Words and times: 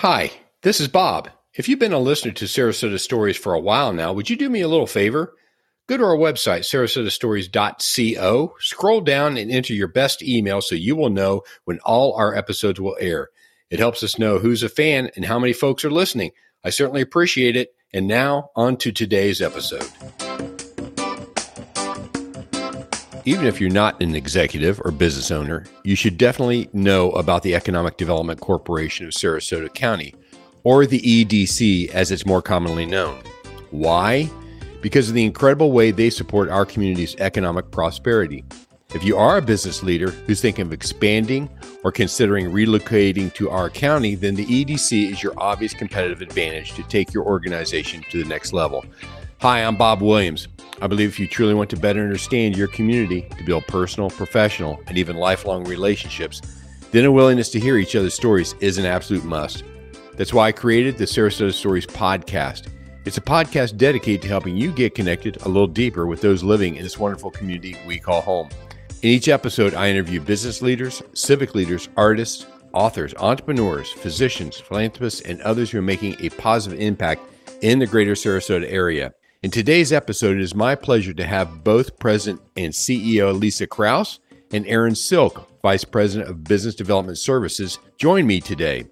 Hi, 0.00 0.30
this 0.62 0.80
is 0.80 0.88
Bob. 0.88 1.28
If 1.52 1.68
you've 1.68 1.78
been 1.78 1.92
a 1.92 1.98
listener 1.98 2.32
to 2.32 2.46
Sarasota 2.46 2.98
Stories 2.98 3.36
for 3.36 3.52
a 3.52 3.60
while 3.60 3.92
now, 3.92 4.14
would 4.14 4.30
you 4.30 4.36
do 4.36 4.48
me 4.48 4.62
a 4.62 4.68
little 4.68 4.86
favor? 4.86 5.34
Go 5.88 5.98
to 5.98 6.04
our 6.04 6.16
website, 6.16 6.60
sarasotastories.co, 6.60 8.54
scroll 8.60 9.02
down 9.02 9.36
and 9.36 9.50
enter 9.50 9.74
your 9.74 9.88
best 9.88 10.22
email 10.22 10.62
so 10.62 10.74
you 10.74 10.96
will 10.96 11.10
know 11.10 11.42
when 11.64 11.80
all 11.80 12.14
our 12.14 12.34
episodes 12.34 12.80
will 12.80 12.96
air. 12.98 13.28
It 13.68 13.78
helps 13.78 14.02
us 14.02 14.18
know 14.18 14.38
who's 14.38 14.62
a 14.62 14.70
fan 14.70 15.10
and 15.16 15.26
how 15.26 15.38
many 15.38 15.52
folks 15.52 15.84
are 15.84 15.90
listening. 15.90 16.30
I 16.64 16.70
certainly 16.70 17.02
appreciate 17.02 17.54
it. 17.54 17.74
And 17.92 18.08
now, 18.08 18.52
on 18.56 18.78
to 18.78 18.92
today's 18.92 19.42
episode. 19.42 19.86
Even 23.30 23.46
if 23.46 23.60
you're 23.60 23.70
not 23.70 24.02
an 24.02 24.16
executive 24.16 24.80
or 24.84 24.90
business 24.90 25.30
owner, 25.30 25.64
you 25.84 25.94
should 25.94 26.18
definitely 26.18 26.68
know 26.72 27.12
about 27.12 27.44
the 27.44 27.54
Economic 27.54 27.96
Development 27.96 28.40
Corporation 28.40 29.06
of 29.06 29.12
Sarasota 29.12 29.72
County, 29.72 30.16
or 30.64 30.84
the 30.84 31.00
EDC 31.00 31.90
as 31.90 32.10
it's 32.10 32.26
more 32.26 32.42
commonly 32.42 32.84
known. 32.84 33.22
Why? 33.70 34.28
Because 34.82 35.08
of 35.08 35.14
the 35.14 35.24
incredible 35.24 35.70
way 35.70 35.92
they 35.92 36.10
support 36.10 36.48
our 36.48 36.66
community's 36.66 37.14
economic 37.20 37.70
prosperity. 37.70 38.44
If 38.96 39.04
you 39.04 39.16
are 39.16 39.36
a 39.36 39.42
business 39.42 39.84
leader 39.84 40.10
who's 40.10 40.40
thinking 40.40 40.66
of 40.66 40.72
expanding 40.72 41.48
or 41.84 41.92
considering 41.92 42.50
relocating 42.50 43.32
to 43.34 43.48
our 43.48 43.70
county, 43.70 44.16
then 44.16 44.34
the 44.34 44.46
EDC 44.46 45.12
is 45.12 45.22
your 45.22 45.34
obvious 45.36 45.72
competitive 45.72 46.20
advantage 46.20 46.72
to 46.72 46.82
take 46.82 47.14
your 47.14 47.26
organization 47.26 48.04
to 48.10 48.24
the 48.24 48.28
next 48.28 48.52
level. 48.52 48.84
Hi, 49.38 49.62
I'm 49.62 49.76
Bob 49.76 50.02
Williams. 50.02 50.48
I 50.80 50.86
believe 50.86 51.10
if 51.10 51.20
you 51.20 51.28
truly 51.28 51.54
want 51.54 51.68
to 51.70 51.76
better 51.76 52.02
understand 52.02 52.56
your 52.56 52.68
community, 52.68 53.28
to 53.36 53.44
build 53.44 53.66
personal, 53.66 54.08
professional, 54.08 54.82
and 54.86 54.96
even 54.96 55.16
lifelong 55.16 55.64
relationships, 55.64 56.40
then 56.90 57.04
a 57.04 57.12
willingness 57.12 57.50
to 57.50 57.60
hear 57.60 57.76
each 57.76 57.94
other's 57.94 58.14
stories 58.14 58.54
is 58.60 58.78
an 58.78 58.86
absolute 58.86 59.24
must. 59.24 59.62
That's 60.14 60.32
why 60.32 60.48
I 60.48 60.52
created 60.52 60.96
the 60.96 61.04
Sarasota 61.04 61.52
Stories 61.52 61.86
podcast. 61.86 62.68
It's 63.04 63.18
a 63.18 63.22
podcast 63.22 63.76
dedicated 63.76 64.22
to 64.22 64.28
helping 64.28 64.56
you 64.56 64.72
get 64.72 64.94
connected 64.94 65.40
a 65.42 65.48
little 65.48 65.66
deeper 65.66 66.06
with 66.06 66.20
those 66.20 66.42
living 66.42 66.76
in 66.76 66.82
this 66.82 66.98
wonderful 66.98 67.30
community 67.30 67.76
we 67.86 67.98
call 67.98 68.20
home. 68.22 68.48
In 69.02 69.08
each 69.08 69.28
episode, 69.28 69.74
I 69.74 69.88
interview 69.88 70.20
business 70.20 70.60
leaders, 70.62 71.02
civic 71.14 71.54
leaders, 71.54 71.88
artists, 71.96 72.46
authors, 72.72 73.14
entrepreneurs, 73.18 73.90
physicians, 73.92 74.58
philanthropists, 74.58 75.22
and 75.22 75.40
others 75.42 75.70
who 75.70 75.78
are 75.78 75.82
making 75.82 76.16
a 76.20 76.30
positive 76.30 76.80
impact 76.80 77.22
in 77.62 77.78
the 77.78 77.86
greater 77.86 78.12
Sarasota 78.12 78.70
area. 78.70 79.12
In 79.42 79.50
today's 79.50 79.90
episode, 79.90 80.36
it 80.36 80.42
is 80.42 80.54
my 80.54 80.74
pleasure 80.74 81.14
to 81.14 81.26
have 81.26 81.64
both 81.64 81.98
President 81.98 82.42
and 82.58 82.74
CEO 82.74 83.32
Lisa 83.32 83.66
Krouse 83.66 84.18
and 84.52 84.66
Erin 84.66 84.94
Silk, 84.94 85.48
Vice 85.62 85.82
President 85.82 86.28
of 86.28 86.44
Business 86.44 86.74
Development 86.74 87.16
Services, 87.16 87.78
join 87.96 88.26
me 88.26 88.42
today. 88.42 88.84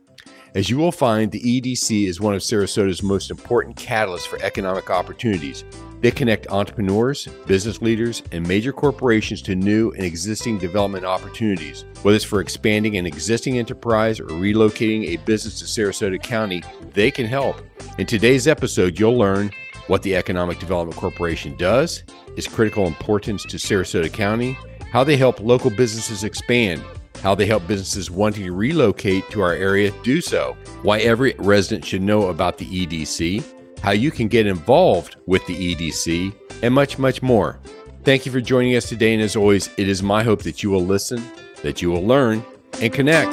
As 0.54 0.70
you 0.70 0.78
will 0.78 0.90
find, 0.90 1.30
the 1.30 1.60
EDC 1.60 2.06
is 2.06 2.18
one 2.18 2.32
of 2.32 2.40
Sarasota's 2.40 3.02
most 3.02 3.30
important 3.30 3.76
catalysts 3.76 4.26
for 4.26 4.42
economic 4.42 4.88
opportunities. 4.88 5.64
They 6.00 6.10
connect 6.10 6.46
entrepreneurs, 6.48 7.28
business 7.46 7.82
leaders, 7.82 8.22
and 8.32 8.48
major 8.48 8.72
corporations 8.72 9.42
to 9.42 9.54
new 9.54 9.90
and 9.90 10.04
existing 10.04 10.56
development 10.56 11.04
opportunities. 11.04 11.84
Whether 12.00 12.16
it's 12.16 12.24
for 12.24 12.40
expanding 12.40 12.96
an 12.96 13.04
existing 13.04 13.58
enterprise 13.58 14.18
or 14.18 14.28
relocating 14.28 15.08
a 15.08 15.16
business 15.26 15.58
to 15.58 15.66
Sarasota 15.66 16.22
County, 16.22 16.62
they 16.94 17.10
can 17.10 17.26
help. 17.26 17.60
In 17.98 18.06
today's 18.06 18.48
episode, 18.48 18.98
you'll 18.98 19.18
learn 19.18 19.50
what 19.88 20.02
the 20.02 20.14
Economic 20.14 20.58
Development 20.58 20.96
Corporation 20.96 21.56
does, 21.56 22.04
its 22.36 22.46
critical 22.46 22.86
importance 22.86 23.42
to 23.42 23.56
Sarasota 23.56 24.12
County, 24.12 24.56
how 24.92 25.02
they 25.02 25.16
help 25.16 25.40
local 25.40 25.70
businesses 25.70 26.24
expand, 26.24 26.82
how 27.22 27.34
they 27.34 27.46
help 27.46 27.66
businesses 27.66 28.10
wanting 28.10 28.44
to 28.44 28.52
relocate 28.52 29.28
to 29.30 29.40
our 29.40 29.52
area 29.52 29.90
do 30.02 30.20
so, 30.20 30.56
why 30.82 31.00
every 31.00 31.34
resident 31.38 31.84
should 31.84 32.02
know 32.02 32.28
about 32.28 32.58
the 32.58 32.86
EDC, 32.86 33.44
how 33.80 33.90
you 33.90 34.10
can 34.10 34.28
get 34.28 34.46
involved 34.46 35.16
with 35.26 35.44
the 35.46 35.74
EDC, 35.74 36.34
and 36.62 36.74
much, 36.74 36.98
much 36.98 37.22
more. 37.22 37.60
Thank 38.04 38.26
you 38.26 38.32
for 38.32 38.40
joining 38.40 38.74
us 38.76 38.88
today. 38.88 39.14
And 39.14 39.22
as 39.22 39.36
always, 39.36 39.68
it 39.76 39.88
is 39.88 40.02
my 40.02 40.22
hope 40.22 40.42
that 40.42 40.62
you 40.62 40.70
will 40.70 40.84
listen, 40.84 41.22
that 41.62 41.82
you 41.82 41.90
will 41.90 42.04
learn, 42.04 42.44
and 42.80 42.92
connect. 42.92 43.32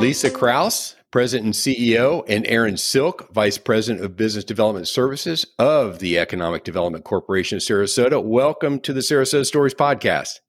Lisa 0.00 0.30
Krouse, 0.30 0.95
President 1.10 1.46
and 1.46 1.54
CEO, 1.54 2.24
and 2.28 2.46
Erin 2.46 2.76
Silk, 2.76 3.32
Vice 3.32 3.58
President 3.58 4.04
of 4.04 4.16
Business 4.16 4.44
Development 4.44 4.88
Services 4.88 5.46
of 5.58 6.00
the 6.00 6.18
Economic 6.18 6.64
Development 6.64 7.04
Corporation 7.04 7.56
of 7.56 7.62
Sarasota. 7.62 8.22
Welcome 8.22 8.80
to 8.80 8.92
the 8.92 9.00
Sarasota 9.00 9.46
Stories 9.46 9.74
Podcast. 9.74 10.40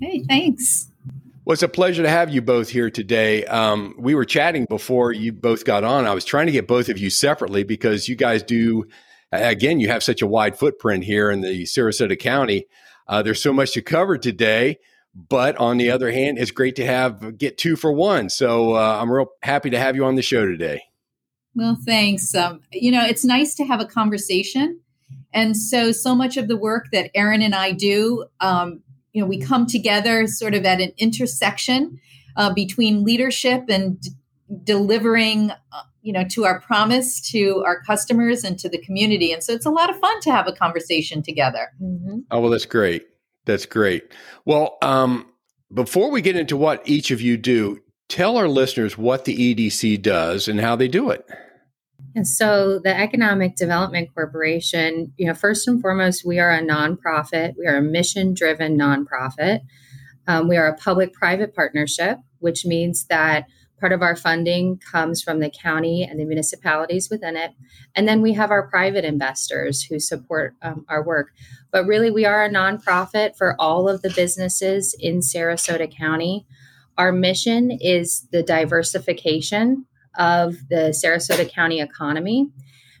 Hey, 0.00 0.22
thanks. 0.28 0.90
Well, 1.44 1.54
it's 1.54 1.62
a 1.62 1.68
pleasure 1.68 2.02
to 2.02 2.10
have 2.10 2.30
you 2.30 2.42
both 2.42 2.68
here 2.68 2.90
today. 2.90 3.44
Um, 3.46 3.94
we 3.98 4.14
were 4.14 4.24
chatting 4.24 4.66
before 4.68 5.12
you 5.12 5.32
both 5.32 5.64
got 5.64 5.82
on. 5.82 6.06
I 6.06 6.14
was 6.14 6.24
trying 6.24 6.46
to 6.46 6.52
get 6.52 6.68
both 6.68 6.88
of 6.88 6.98
you 6.98 7.10
separately 7.10 7.64
because 7.64 8.06
you 8.06 8.14
guys 8.14 8.42
do, 8.42 8.84
again, 9.32 9.80
you 9.80 9.88
have 9.88 10.04
such 10.04 10.22
a 10.22 10.26
wide 10.26 10.56
footprint 10.56 11.04
here 11.04 11.30
in 11.30 11.40
the 11.40 11.62
Sarasota 11.64 12.18
County. 12.18 12.66
Uh, 13.08 13.22
there's 13.22 13.42
so 13.42 13.52
much 13.52 13.72
to 13.72 13.82
cover 13.82 14.18
today. 14.18 14.78
But 15.14 15.56
on 15.56 15.76
the 15.76 15.90
other 15.90 16.10
hand, 16.10 16.38
it's 16.38 16.50
great 16.50 16.76
to 16.76 16.86
have 16.86 17.36
get 17.36 17.58
two 17.58 17.76
for 17.76 17.92
one. 17.92 18.30
So 18.30 18.76
uh, 18.76 18.98
I'm 19.00 19.10
real 19.10 19.26
happy 19.42 19.70
to 19.70 19.78
have 19.78 19.94
you 19.94 20.04
on 20.04 20.14
the 20.14 20.22
show 20.22 20.46
today. 20.46 20.82
Well, 21.54 21.76
thanks. 21.84 22.34
Um, 22.34 22.60
you 22.72 22.90
know, 22.90 23.04
it's 23.04 23.24
nice 23.24 23.54
to 23.56 23.64
have 23.64 23.80
a 23.80 23.84
conversation. 23.84 24.80
And 25.34 25.56
so, 25.56 25.92
so 25.92 26.14
much 26.14 26.36
of 26.36 26.48
the 26.48 26.56
work 26.56 26.86
that 26.92 27.10
Erin 27.14 27.42
and 27.42 27.54
I 27.54 27.72
do, 27.72 28.26
um, 28.40 28.80
you 29.12 29.20
know, 29.20 29.28
we 29.28 29.38
come 29.38 29.66
together 29.66 30.26
sort 30.26 30.54
of 30.54 30.64
at 30.64 30.80
an 30.80 30.92
intersection 30.96 32.00
uh, 32.36 32.52
between 32.52 33.04
leadership 33.04 33.64
and 33.68 34.00
d- 34.00 34.10
delivering, 34.64 35.50
uh, 35.50 35.82
you 36.00 36.12
know, 36.12 36.24
to 36.30 36.44
our 36.44 36.60
promise 36.60 37.20
to 37.32 37.62
our 37.66 37.82
customers 37.82 38.44
and 38.44 38.58
to 38.58 38.68
the 38.68 38.78
community. 38.78 39.32
And 39.32 39.44
so, 39.44 39.52
it's 39.52 39.66
a 39.66 39.70
lot 39.70 39.90
of 39.90 39.98
fun 39.98 40.20
to 40.22 40.30
have 40.30 40.46
a 40.46 40.52
conversation 40.52 41.22
together. 41.22 41.70
Mm-hmm. 41.82 42.20
Oh 42.30 42.40
well, 42.40 42.50
that's 42.50 42.66
great. 42.66 43.06
That's 43.44 43.66
great. 43.66 44.12
Well, 44.44 44.78
um, 44.82 45.26
before 45.72 46.10
we 46.10 46.20
get 46.20 46.36
into 46.36 46.56
what 46.56 46.86
each 46.86 47.10
of 47.10 47.20
you 47.20 47.36
do, 47.36 47.80
tell 48.08 48.36
our 48.36 48.48
listeners 48.48 48.98
what 48.98 49.24
the 49.24 49.54
EDC 49.54 50.02
does 50.02 50.48
and 50.48 50.60
how 50.60 50.76
they 50.76 50.88
do 50.88 51.10
it. 51.10 51.24
And 52.14 52.28
so, 52.28 52.78
the 52.78 52.94
Economic 52.94 53.56
Development 53.56 54.08
Corporation, 54.12 55.12
you 55.16 55.26
know, 55.26 55.34
first 55.34 55.66
and 55.66 55.80
foremost, 55.80 56.26
we 56.26 56.38
are 56.38 56.50
a 56.50 56.60
nonprofit. 56.60 57.54
We 57.58 57.66
are 57.66 57.76
a 57.76 57.82
mission-driven 57.82 58.78
nonprofit. 58.78 59.60
Um, 60.26 60.46
we 60.46 60.56
are 60.56 60.66
a 60.66 60.76
public 60.76 61.14
private 61.14 61.54
partnership, 61.54 62.18
which 62.38 62.66
means 62.66 63.06
that 63.06 63.46
part 63.82 63.92
of 63.92 64.00
our 64.00 64.14
funding 64.14 64.78
comes 64.78 65.20
from 65.20 65.40
the 65.40 65.50
county 65.50 66.04
and 66.04 66.20
the 66.20 66.24
municipalities 66.24 67.10
within 67.10 67.36
it. 67.36 67.50
And 67.96 68.06
then 68.06 68.22
we 68.22 68.32
have 68.34 68.52
our 68.52 68.68
private 68.68 69.04
investors 69.04 69.82
who 69.82 69.98
support 69.98 70.54
um, 70.62 70.86
our 70.88 71.02
work. 71.02 71.32
But 71.72 71.86
really, 71.86 72.08
we 72.08 72.24
are 72.24 72.44
a 72.44 72.48
nonprofit 72.48 73.36
for 73.36 73.56
all 73.58 73.88
of 73.88 74.02
the 74.02 74.10
businesses 74.10 74.94
in 75.00 75.18
Sarasota 75.18 75.92
County. 75.92 76.46
Our 76.96 77.10
mission 77.10 77.72
is 77.72 78.28
the 78.30 78.44
diversification 78.44 79.84
of 80.16 80.54
the 80.68 80.94
Sarasota 80.94 81.50
County 81.50 81.80
economy 81.80 82.52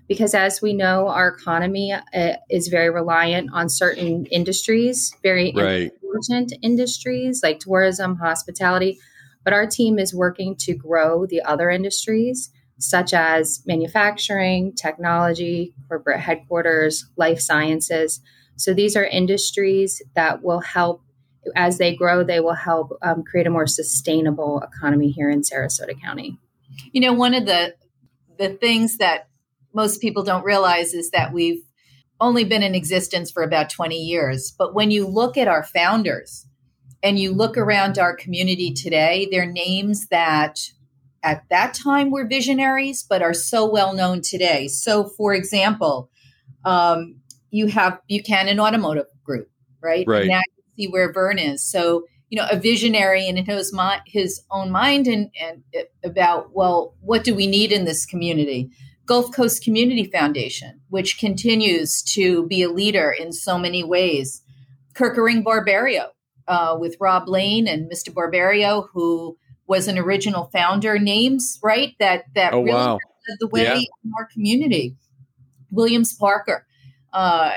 because 0.08 0.34
as 0.34 0.60
we 0.60 0.72
know 0.72 1.06
our 1.06 1.28
economy 1.28 1.92
uh, 1.92 2.32
is 2.50 2.66
very 2.66 2.90
reliant 2.90 3.50
on 3.52 3.68
certain 3.68 4.26
industries 4.26 5.14
very 5.22 5.52
right. 5.54 5.92
important 6.02 6.52
industries 6.60 7.40
like 7.42 7.60
tourism 7.60 8.16
hospitality 8.16 8.98
but 9.44 9.52
our 9.52 9.66
team 9.66 9.98
is 9.98 10.14
working 10.14 10.54
to 10.56 10.74
grow 10.74 11.26
the 11.26 11.42
other 11.42 11.70
industries 11.70 12.50
such 12.78 13.12
as 13.14 13.62
manufacturing 13.66 14.72
technology 14.74 15.72
corporate 15.88 16.20
headquarters 16.20 17.06
life 17.16 17.40
sciences 17.40 18.20
so 18.56 18.74
these 18.74 18.96
are 18.96 19.04
industries 19.04 20.02
that 20.14 20.42
will 20.42 20.60
help 20.60 21.02
as 21.56 21.78
they 21.78 21.94
grow 21.94 22.22
they 22.22 22.40
will 22.40 22.54
help 22.54 22.92
um, 23.02 23.22
create 23.22 23.46
a 23.46 23.50
more 23.50 23.66
sustainable 23.66 24.62
economy 24.62 25.10
here 25.10 25.30
in 25.30 25.42
sarasota 25.42 25.98
county 26.00 26.38
you 26.92 27.00
know 27.00 27.12
one 27.12 27.34
of 27.34 27.46
the 27.46 27.74
the 28.38 28.50
things 28.50 28.98
that 28.98 29.28
most 29.74 30.00
people 30.00 30.22
don't 30.22 30.44
realize 30.44 30.94
is 30.94 31.10
that 31.10 31.32
we've 31.32 31.62
only 32.20 32.44
been 32.44 32.62
in 32.62 32.74
existence 32.74 33.30
for 33.30 33.42
about 33.42 33.68
20 33.68 33.96
years. 33.96 34.54
But 34.56 34.74
when 34.74 34.90
you 34.90 35.06
look 35.06 35.36
at 35.36 35.48
our 35.48 35.64
founders 35.64 36.46
and 37.02 37.18
you 37.18 37.32
look 37.32 37.56
around 37.56 37.98
our 37.98 38.14
community 38.14 38.72
today, 38.72 39.28
they're 39.30 39.50
names 39.50 40.06
that 40.08 40.60
at 41.22 41.44
that 41.50 41.74
time 41.74 42.10
were 42.10 42.26
visionaries, 42.26 43.04
but 43.08 43.22
are 43.22 43.34
so 43.34 43.68
well 43.68 43.92
known 43.92 44.20
today. 44.22 44.68
So, 44.68 45.04
for 45.04 45.34
example, 45.34 46.10
um, 46.64 47.16
you 47.50 47.66
have 47.68 48.00
Buchanan 48.08 48.60
Automotive 48.60 49.06
Group, 49.24 49.50
right? 49.80 50.04
Right. 50.06 50.26
now 50.26 50.40
you 50.56 50.62
see 50.76 50.90
where 50.90 51.12
Vern 51.12 51.38
is. 51.38 51.64
So, 51.64 52.04
you 52.30 52.36
know, 52.36 52.46
a 52.50 52.58
visionary 52.58 53.26
in 53.26 53.36
his, 53.36 53.74
his 54.06 54.42
own 54.50 54.70
mind 54.70 55.06
and, 55.06 55.30
and 55.40 55.62
about, 56.02 56.54
well, 56.54 56.94
what 57.00 57.24
do 57.24 57.34
we 57.34 57.46
need 57.46 57.72
in 57.72 57.84
this 57.84 58.06
community? 58.06 58.70
Gulf 59.04 59.34
Coast 59.34 59.62
Community 59.62 60.04
Foundation, 60.04 60.80
which 60.88 61.18
continues 61.18 62.02
to 62.02 62.46
be 62.46 62.62
a 62.62 62.70
leader 62.70 63.10
in 63.10 63.32
so 63.32 63.58
many 63.58 63.84
ways. 63.84 64.40
Kerkering 64.94 65.44
Barberio 65.44 66.10
uh, 66.48 66.76
with 66.78 66.96
Rob 67.00 67.28
Lane 67.28 67.66
and 67.66 67.90
Mr. 67.90 68.12
Barberio, 68.12 68.88
who 68.92 69.36
was 69.66 69.88
an 69.88 69.98
original 69.98 70.50
founder, 70.52 70.98
names 70.98 71.58
right 71.62 71.94
that 71.98 72.24
that 72.34 72.52
oh, 72.52 72.62
really 72.62 72.72
wow. 72.72 72.92
led 72.94 73.38
the 73.40 73.48
way 73.48 73.62
yeah. 73.62 73.74
in 73.74 74.12
our 74.18 74.26
community. 74.32 74.96
Williams 75.70 76.12
Parker. 76.12 76.66
Uh, 77.12 77.52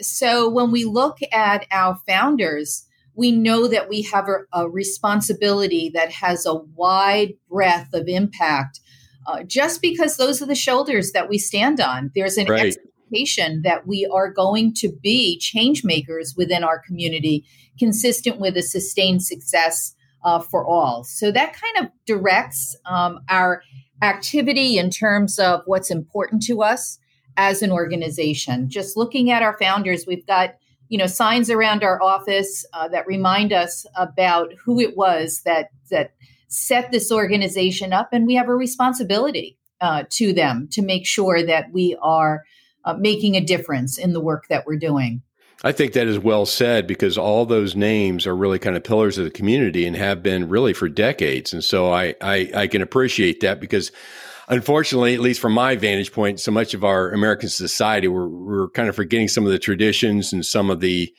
so 0.00 0.48
when 0.48 0.70
we 0.70 0.84
look 0.84 1.18
at 1.32 1.66
our 1.70 1.98
founders, 2.06 2.86
we 3.14 3.32
know 3.32 3.66
that 3.68 3.88
we 3.88 4.02
have 4.02 4.28
a, 4.28 4.58
a 4.58 4.68
responsibility 4.68 5.90
that 5.94 6.10
has 6.10 6.46
a 6.46 6.54
wide 6.54 7.34
breadth 7.48 7.94
of 7.94 8.08
impact 8.08 8.80
uh, 9.26 9.42
just 9.42 9.80
because 9.80 10.16
those 10.16 10.42
are 10.42 10.46
the 10.46 10.54
shoulders 10.54 11.12
that 11.12 11.28
we 11.28 11.38
stand 11.38 11.80
on. 11.80 12.10
There's 12.14 12.36
an 12.36 12.46
right. 12.46 12.76
Expectation 13.04 13.62
that 13.62 13.86
we 13.86 14.08
are 14.12 14.30
going 14.30 14.74
to 14.74 14.92
be 15.02 15.38
change 15.38 15.84
makers 15.84 16.34
within 16.36 16.64
our 16.64 16.78
community, 16.78 17.44
consistent 17.78 18.38
with 18.38 18.56
a 18.56 18.62
sustained 18.62 19.22
success 19.22 19.94
uh, 20.24 20.40
for 20.40 20.66
all. 20.66 21.04
So 21.04 21.30
that 21.30 21.54
kind 21.54 21.86
of 21.86 21.92
directs 22.06 22.76
um, 22.86 23.20
our 23.28 23.62
activity 24.02 24.78
in 24.78 24.90
terms 24.90 25.38
of 25.38 25.62
what's 25.66 25.90
important 25.90 26.42
to 26.44 26.62
us 26.62 26.98
as 27.36 27.62
an 27.62 27.70
organization. 27.70 28.70
Just 28.70 28.96
looking 28.96 29.30
at 29.30 29.42
our 29.42 29.56
founders, 29.58 30.04
we've 30.06 30.26
got 30.26 30.54
you 30.88 30.98
know 30.98 31.06
signs 31.06 31.50
around 31.50 31.82
our 31.82 32.00
office 32.02 32.64
uh, 32.74 32.88
that 32.88 33.06
remind 33.06 33.52
us 33.52 33.86
about 33.96 34.52
who 34.64 34.78
it 34.80 34.96
was 34.96 35.40
that 35.44 35.70
that 35.90 36.12
set 36.48 36.92
this 36.92 37.10
organization 37.10 37.92
up, 37.92 38.10
and 38.12 38.26
we 38.26 38.34
have 38.34 38.48
a 38.48 38.54
responsibility 38.54 39.58
uh, 39.80 40.04
to 40.10 40.32
them 40.32 40.68
to 40.70 40.82
make 40.82 41.06
sure 41.06 41.44
that 41.44 41.72
we 41.72 41.96
are 42.00 42.44
uh, 42.84 42.94
making 42.94 43.36
a 43.36 43.40
difference 43.40 43.98
in 43.98 44.12
the 44.12 44.20
work 44.20 44.48
that 44.48 44.66
we're 44.66 44.76
doing. 44.76 45.22
I 45.62 45.72
think 45.72 45.94
that 45.94 46.06
is 46.06 46.18
well 46.18 46.44
said 46.44 46.86
because 46.86 47.16
all 47.16 47.46
those 47.46 47.74
names 47.74 48.26
are 48.26 48.36
really 48.36 48.58
kind 48.58 48.76
of 48.76 48.84
pillars 48.84 49.16
of 49.16 49.24
the 49.24 49.30
community 49.30 49.86
and 49.86 49.96
have 49.96 50.22
been 50.22 50.48
really 50.48 50.74
for 50.74 50.88
decades. 50.88 51.52
And 51.54 51.64
so 51.64 51.90
I, 51.90 52.14
I, 52.20 52.50
I 52.54 52.66
can 52.66 52.82
appreciate 52.82 53.40
that 53.40 53.60
because 53.60 53.90
unfortunately, 54.48 55.14
at 55.14 55.20
least 55.20 55.40
from 55.40 55.52
my 55.52 55.76
vantage 55.76 56.12
point, 56.12 56.40
so 56.40 56.50
much 56.50 56.74
of 56.74 56.84
our 56.84 57.10
American 57.12 57.48
society, 57.48 58.08
we're, 58.08 58.28
we're 58.28 58.68
kind 58.70 58.90
of 58.90 58.96
forgetting 58.96 59.28
some 59.28 59.46
of 59.46 59.52
the 59.52 59.58
traditions 59.58 60.32
and 60.32 60.44
some 60.44 60.68
of 60.70 60.80
the 60.80 61.14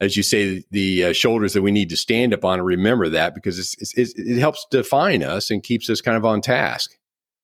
as 0.00 0.16
you 0.16 0.22
say, 0.22 0.62
the 0.70 1.04
uh, 1.04 1.12
shoulders 1.12 1.54
that 1.54 1.62
we 1.62 1.72
need 1.72 1.90
to 1.90 1.96
stand 1.96 2.32
up 2.32 2.44
on 2.44 2.58
and 2.58 2.66
remember 2.66 3.08
that 3.08 3.34
because 3.34 3.58
it's, 3.58 3.74
it's, 3.98 4.14
it 4.16 4.38
helps 4.38 4.64
define 4.70 5.22
us 5.22 5.50
and 5.50 5.62
keeps 5.62 5.90
us 5.90 6.00
kind 6.00 6.16
of 6.16 6.24
on 6.24 6.40
task. 6.40 6.96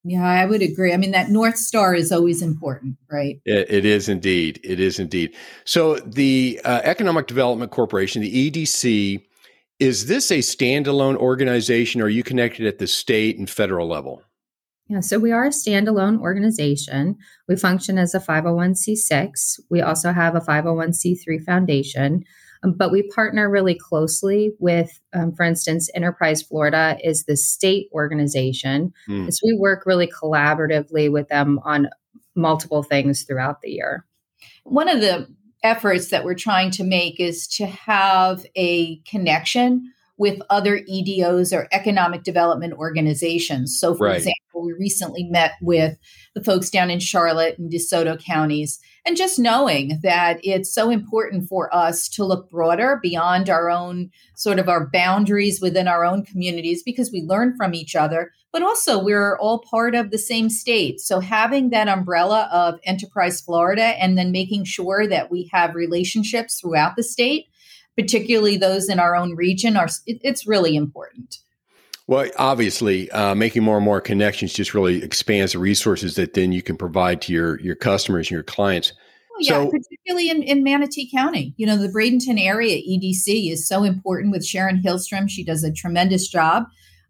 Yeah, 0.05 0.23
I 0.23 0.45
would 0.45 0.61
agree. 0.61 0.93
I 0.93 0.99
mean, 0.99 1.12
that 1.12 1.31
North 1.31 1.56
Star 1.56 1.95
is 1.95 2.12
always 2.12 2.43
important, 2.43 2.99
right? 3.11 3.41
it, 3.47 3.71
it 3.71 3.85
is 3.87 4.09
indeed. 4.09 4.61
It 4.62 4.79
is 4.79 4.99
indeed. 4.99 5.35
So, 5.65 5.97
the 5.97 6.61
uh, 6.62 6.83
Economic 6.85 7.27
Development 7.27 7.71
Corporation, 7.71 8.21
the 8.21 8.51
EDC, 8.51 9.25
is 9.81 10.06
this 10.06 10.31
a 10.31 10.39
standalone 10.39 11.17
organization 11.17 12.01
or 12.01 12.05
are 12.05 12.09
you 12.11 12.23
connected 12.23 12.67
at 12.67 12.79
the 12.79 12.87
state 12.87 13.39
and 13.39 13.49
federal 13.49 13.89
level? 13.89 14.23
Yeah, 14.89 15.01
so 15.01 15.19
we 15.19 15.33
are 15.33 15.47
a 15.47 15.51
standalone 15.51 16.21
organization. 16.21 17.17
We 17.49 17.57
function 17.57 17.97
as 17.97 18.15
a 18.15 18.21
501c6. 18.21 19.61
We 19.71 19.81
also 19.81 20.12
have 20.12 20.35
a 20.35 20.41
501c3 20.41 21.43
foundation. 21.45 22.25
But 22.64 22.90
we 22.90 23.02
partner 23.11 23.50
really 23.50 23.75
closely 23.75 24.52
with, 24.58 25.00
um, 25.12 25.32
for 25.34 25.44
instance, 25.44 25.90
Enterprise 25.94 26.43
Florida 26.43 26.96
is 27.05 27.25
the 27.25 27.37
state 27.37 27.88
organization. 27.93 28.93
Mm. 29.08 29.32
So 29.32 29.40
we 29.44 29.58
work 29.58 29.84
really 29.84 30.06
collaboratively 30.06 31.11
with 31.12 31.28
them 31.28 31.61
on 31.64 31.88
multiple 32.34 32.82
things 32.82 33.22
throughout 33.22 33.61
the 33.61 33.70
year. 33.70 34.06
One 34.64 34.88
of 34.88 35.00
the 35.00 35.28
efforts 35.62 36.08
that 36.08 36.25
we're 36.25 36.34
trying 36.34 36.70
to 36.72 36.84
make 36.84 37.20
is 37.20 37.46
to 37.49 37.66
have 37.66 38.44
a 38.56 38.96
connection 39.00 39.93
with 40.16 40.40
other 40.49 40.78
EDOs 40.78 41.56
or 41.56 41.69
economic 41.72 42.22
development 42.22 42.75
organizations. 42.75 43.78
So, 43.78 43.94
for 43.94 44.06
right. 44.06 44.16
example, 44.16 44.64
we 44.64 44.73
recently 44.73 45.25
met 45.25 45.52
with 45.61 45.97
the 46.35 46.44
folks 46.44 46.71
down 46.71 46.90
in 46.90 47.00
Charlotte 47.00 47.59
and 47.59 47.73
DeSoto 47.73 48.23
counties 48.23 48.78
and 49.06 49.16
just 49.16 49.38
knowing 49.38 50.00
that 50.02 50.40
it's 50.42 50.73
so 50.73 50.90
important 50.90 51.49
for 51.49 51.75
us 51.75 52.08
to 52.08 52.25
look 52.25 52.50
broader 52.50 52.99
beyond 53.02 53.50
our 53.50 53.68
own 53.68 54.11
sort 54.34 54.58
of 54.58 54.68
our 54.68 54.88
boundaries 54.90 55.61
within 55.61 55.87
our 55.88 56.04
own 56.04 56.25
communities 56.25 56.82
because 56.82 57.12
we 57.12 57.23
learn 57.23 57.56
from 57.56 57.75
each 57.75 57.94
other 57.94 58.32
but 58.52 58.62
also 58.62 59.02
we're 59.02 59.37
all 59.38 59.64
part 59.68 59.96
of 59.96 60.12
the 60.12 60.18
same 60.18 60.49
state. 60.49 61.00
So 61.00 61.18
having 61.18 61.70
that 61.70 61.88
umbrella 61.88 62.49
of 62.52 62.78
enterprise 62.84 63.40
florida 63.40 64.00
and 64.00 64.16
then 64.16 64.32
making 64.32 64.64
sure 64.64 65.06
that 65.08 65.30
we 65.30 65.50
have 65.52 65.75
relationships 65.75 66.61
throughout 66.61 66.96
the 66.96 67.02
state 67.02 67.46
particularly 67.96 68.56
those 68.56 68.88
in 68.88 68.99
our 68.99 69.14
own 69.14 69.34
region 69.34 69.76
are 69.76 69.88
it's 70.06 70.46
really 70.46 70.76
important 70.76 71.38
well, 72.06 72.28
obviously, 72.37 73.11
uh, 73.12 73.34
making 73.34 73.62
more 73.62 73.76
and 73.76 73.84
more 73.84 74.00
connections 74.00 74.52
just 74.52 74.75
really 74.75 75.02
expands 75.02 75.52
the 75.52 75.58
resources 75.58 76.16
that 76.16 76.34
then 76.34 76.52
you 76.52 76.62
can 76.62 76.76
provide 76.76 77.23
to 77.23 77.32
your 77.32 77.58
your 77.61 77.75
customers 77.75 78.26
and 78.26 78.32
your 78.32 78.42
clients. 78.42 78.92
Well, 79.30 79.40
yeah, 79.40 79.64
so, 79.64 79.70
particularly 79.70 80.28
in, 80.28 80.42
in 80.42 80.62
Manatee 80.62 81.11
County. 81.11 81.54
You 81.56 81.66
know, 81.66 81.78
the 81.78 81.88
Bradenton 81.88 82.38
area 82.38 82.76
EDC 82.76 83.50
is 83.50 83.66
so 83.66 83.84
important 83.84 84.32
with 84.32 84.44
Sharon 84.44 84.82
Hillstrom. 84.82 85.30
She 85.30 85.42
does 85.42 85.64
a 85.64 85.73
tremendous 85.73 86.28
job. 86.28 86.64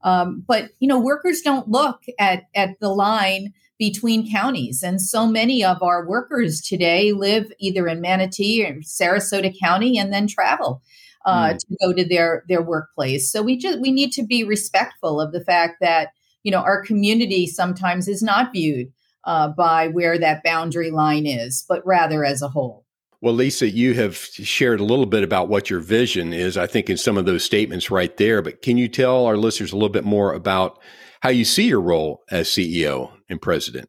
Um, 0.04 0.44
but 0.46 0.70
you 0.78 0.86
know, 0.86 1.00
workers 1.00 1.40
don't 1.40 1.68
look 1.68 2.02
at 2.18 2.44
at 2.54 2.78
the 2.80 2.90
line 2.90 3.52
between 3.78 4.30
counties, 4.30 4.84
and 4.84 5.00
so 5.00 5.26
many 5.26 5.64
of 5.64 5.82
our 5.82 6.06
workers 6.06 6.60
today 6.60 7.10
live 7.12 7.50
either 7.58 7.88
in 7.88 8.00
Manatee 8.00 8.64
or 8.64 8.74
Sarasota 8.82 9.52
County, 9.60 9.98
and 9.98 10.12
then 10.12 10.28
travel 10.28 10.82
uh, 11.24 11.50
mm. 11.50 11.58
to 11.58 11.76
go 11.80 11.92
to 11.92 12.04
their 12.04 12.44
their 12.48 12.62
workplace. 12.62 13.30
So 13.30 13.42
we 13.42 13.56
just 13.56 13.80
we 13.80 13.90
need 13.90 14.12
to 14.12 14.24
be 14.24 14.44
respectful 14.44 15.20
of 15.20 15.32
the 15.32 15.44
fact 15.44 15.76
that 15.80 16.10
you 16.42 16.52
know 16.52 16.60
our 16.60 16.82
community 16.82 17.46
sometimes 17.46 18.08
is 18.08 18.22
not 18.22 18.52
viewed 18.52 18.92
uh, 19.24 19.48
by 19.48 19.88
where 19.88 20.18
that 20.18 20.42
boundary 20.42 20.90
line 20.90 21.26
is, 21.26 21.64
but 21.68 21.84
rather 21.86 22.24
as 22.24 22.42
a 22.42 22.48
whole. 22.48 22.84
Well, 23.20 23.34
Lisa, 23.34 23.70
you 23.70 23.94
have 23.94 24.16
shared 24.16 24.80
a 24.80 24.84
little 24.84 25.06
bit 25.06 25.22
about 25.22 25.48
what 25.48 25.70
your 25.70 25.80
vision 25.80 26.34
is, 26.34 26.58
I 26.58 26.66
think, 26.66 26.90
in 26.90 26.98
some 26.98 27.16
of 27.16 27.24
those 27.24 27.42
statements 27.42 27.90
right 27.90 28.14
there. 28.18 28.42
But 28.42 28.60
can 28.60 28.76
you 28.76 28.86
tell 28.86 29.24
our 29.24 29.38
listeners 29.38 29.72
a 29.72 29.76
little 29.76 29.88
bit 29.88 30.04
more 30.04 30.34
about 30.34 30.78
how 31.22 31.30
you 31.30 31.46
see 31.46 31.68
your 31.68 31.80
role 31.80 32.22
as 32.30 32.48
CEO 32.48 33.12
and 33.30 33.40
president? 33.40 33.88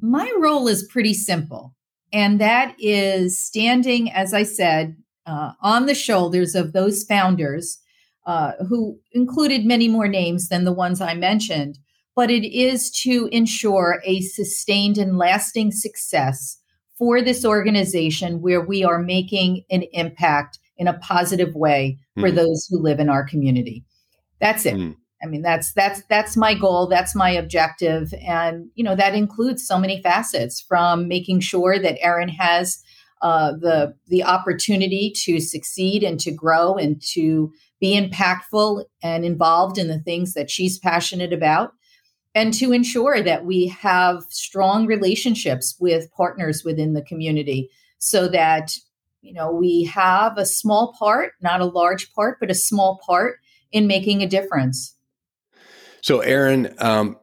My 0.00 0.32
role 0.38 0.68
is 0.68 0.86
pretty 0.86 1.12
simple, 1.12 1.74
and 2.12 2.40
that 2.40 2.76
is 2.78 3.44
standing, 3.44 4.12
as 4.12 4.32
I 4.32 4.44
said, 4.44 4.96
uh, 5.28 5.52
on 5.60 5.86
the 5.86 5.94
shoulders 5.94 6.54
of 6.54 6.72
those 6.72 7.04
founders, 7.04 7.78
uh, 8.26 8.52
who 8.68 8.98
included 9.12 9.64
many 9.64 9.88
more 9.88 10.08
names 10.08 10.48
than 10.48 10.64
the 10.64 10.72
ones 10.72 11.00
I 11.00 11.14
mentioned, 11.14 11.78
but 12.16 12.30
it 12.30 12.44
is 12.44 12.90
to 13.02 13.28
ensure 13.30 14.02
a 14.04 14.20
sustained 14.22 14.98
and 14.98 15.18
lasting 15.18 15.70
success 15.70 16.58
for 16.98 17.22
this 17.22 17.44
organization 17.44 18.40
where 18.40 18.60
we 18.60 18.82
are 18.84 18.98
making 18.98 19.64
an 19.70 19.84
impact 19.92 20.58
in 20.78 20.88
a 20.88 20.98
positive 20.98 21.54
way 21.54 21.98
for 22.18 22.30
mm. 22.30 22.34
those 22.34 22.66
who 22.68 22.82
live 22.82 22.98
in 22.98 23.08
our 23.08 23.24
community. 23.24 23.84
That's 24.40 24.66
it. 24.66 24.74
Mm. 24.74 24.96
I 25.22 25.26
mean, 25.26 25.42
that's 25.42 25.72
that's 25.72 26.02
that's 26.08 26.36
my 26.36 26.54
goal. 26.54 26.86
That's 26.86 27.14
my 27.14 27.30
objective, 27.30 28.14
and 28.24 28.68
you 28.74 28.84
know 28.84 28.94
that 28.94 29.14
includes 29.14 29.66
so 29.66 29.78
many 29.78 30.00
facets 30.00 30.60
from 30.60 31.08
making 31.08 31.40
sure 31.40 31.78
that 31.78 31.98
Erin 32.00 32.28
has 32.28 32.78
uh, 33.22 33.52
the 33.52 33.94
the 34.08 34.22
opportunity 34.22 35.12
to 35.24 35.40
succeed 35.40 36.02
and 36.02 36.20
to 36.20 36.30
grow 36.30 36.74
and 36.74 37.00
to 37.02 37.52
be 37.80 37.98
impactful 37.98 38.84
and 39.02 39.24
involved 39.24 39.78
in 39.78 39.88
the 39.88 40.00
things 40.00 40.34
that 40.34 40.50
she's 40.50 40.78
passionate 40.78 41.32
about, 41.32 41.72
and 42.34 42.52
to 42.54 42.72
ensure 42.72 43.22
that 43.22 43.44
we 43.44 43.68
have 43.68 44.24
strong 44.28 44.86
relationships 44.86 45.76
with 45.80 46.10
partners 46.12 46.62
within 46.64 46.92
the 46.92 47.02
community, 47.02 47.70
so 47.98 48.28
that 48.28 48.72
you 49.20 49.32
know 49.32 49.52
we 49.52 49.84
have 49.84 50.38
a 50.38 50.46
small 50.46 50.94
part, 50.98 51.32
not 51.40 51.60
a 51.60 51.66
large 51.66 52.12
part, 52.12 52.38
but 52.40 52.50
a 52.50 52.54
small 52.54 53.00
part 53.06 53.38
in 53.72 53.86
making 53.86 54.22
a 54.22 54.28
difference. 54.28 54.94
So, 56.00 56.20
erin 56.20 56.74
um, 56.78 57.16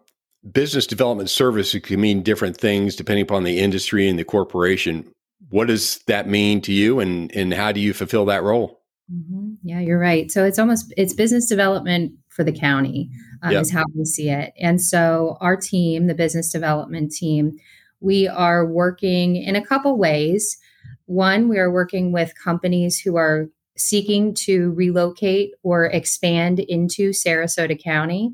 business 0.52 0.86
development 0.86 1.30
services 1.30 1.82
can 1.82 2.00
mean 2.00 2.22
different 2.22 2.58
things 2.58 2.96
depending 2.96 3.24
upon 3.24 3.44
the 3.44 3.60
industry 3.60 4.08
and 4.08 4.20
the 4.20 4.24
corporation. 4.24 5.12
What 5.50 5.68
does 5.68 6.00
that 6.08 6.28
mean 6.28 6.62
to 6.62 6.74
you, 6.74 7.00
and 7.00 7.32
and 7.36 7.54
how 7.54 7.72
do 7.72 7.80
you 7.80 7.94
fulfill 7.94 8.26
that 8.26 8.44
role? 8.44 8.82
Mm-hmm. 9.14 9.54
Yeah, 9.64 9.80
you're 9.80 10.00
right. 10.00 10.32
So 10.32 10.46
it's 10.46 10.60
almost 10.60 10.94
it's 10.98 11.14
business 11.14 11.48
development 11.48 12.14
for 12.30 12.44
the 12.44 12.52
county 12.52 13.10
um, 13.44 13.52
yep. 13.54 13.62
is 13.62 13.72
how 13.72 13.84
we 13.96 14.06
see 14.06 14.30
it. 14.30 14.54
And 14.60 14.82
so 14.82 15.38
our 15.42 15.56
team, 15.56 16.08
the 16.08 16.16
business 16.16 16.52
development 16.52 17.12
team, 17.12 17.58
we 18.00 18.28
are 18.28 18.66
working 18.66 19.36
in 19.36 19.56
a 19.56 19.66
couple 19.66 19.98
ways. 19.98 20.58
One, 21.06 21.48
we 21.48 21.60
are 21.60 21.72
working 21.72 22.12
with 22.12 22.34
companies 22.44 23.00
who 23.00 23.16
are 23.16 23.48
seeking 23.78 24.34
to 24.34 24.72
relocate 24.72 25.52
or 25.64 25.86
expand 25.86 26.60
into 26.60 27.12
Sarasota 27.12 27.82
County. 27.82 28.34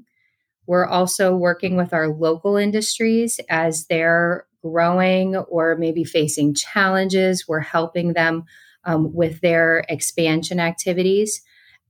We're 0.67 0.85
also 0.85 1.35
working 1.35 1.75
with 1.75 1.93
our 1.93 2.07
local 2.07 2.55
industries 2.55 3.39
as 3.49 3.87
they're 3.87 4.45
growing 4.61 5.35
or 5.35 5.75
maybe 5.75 6.03
facing 6.03 6.53
challenges. 6.53 7.47
We're 7.47 7.59
helping 7.59 8.13
them 8.13 8.45
um, 8.83 9.13
with 9.13 9.41
their 9.41 9.85
expansion 9.89 10.59
activities. 10.59 11.41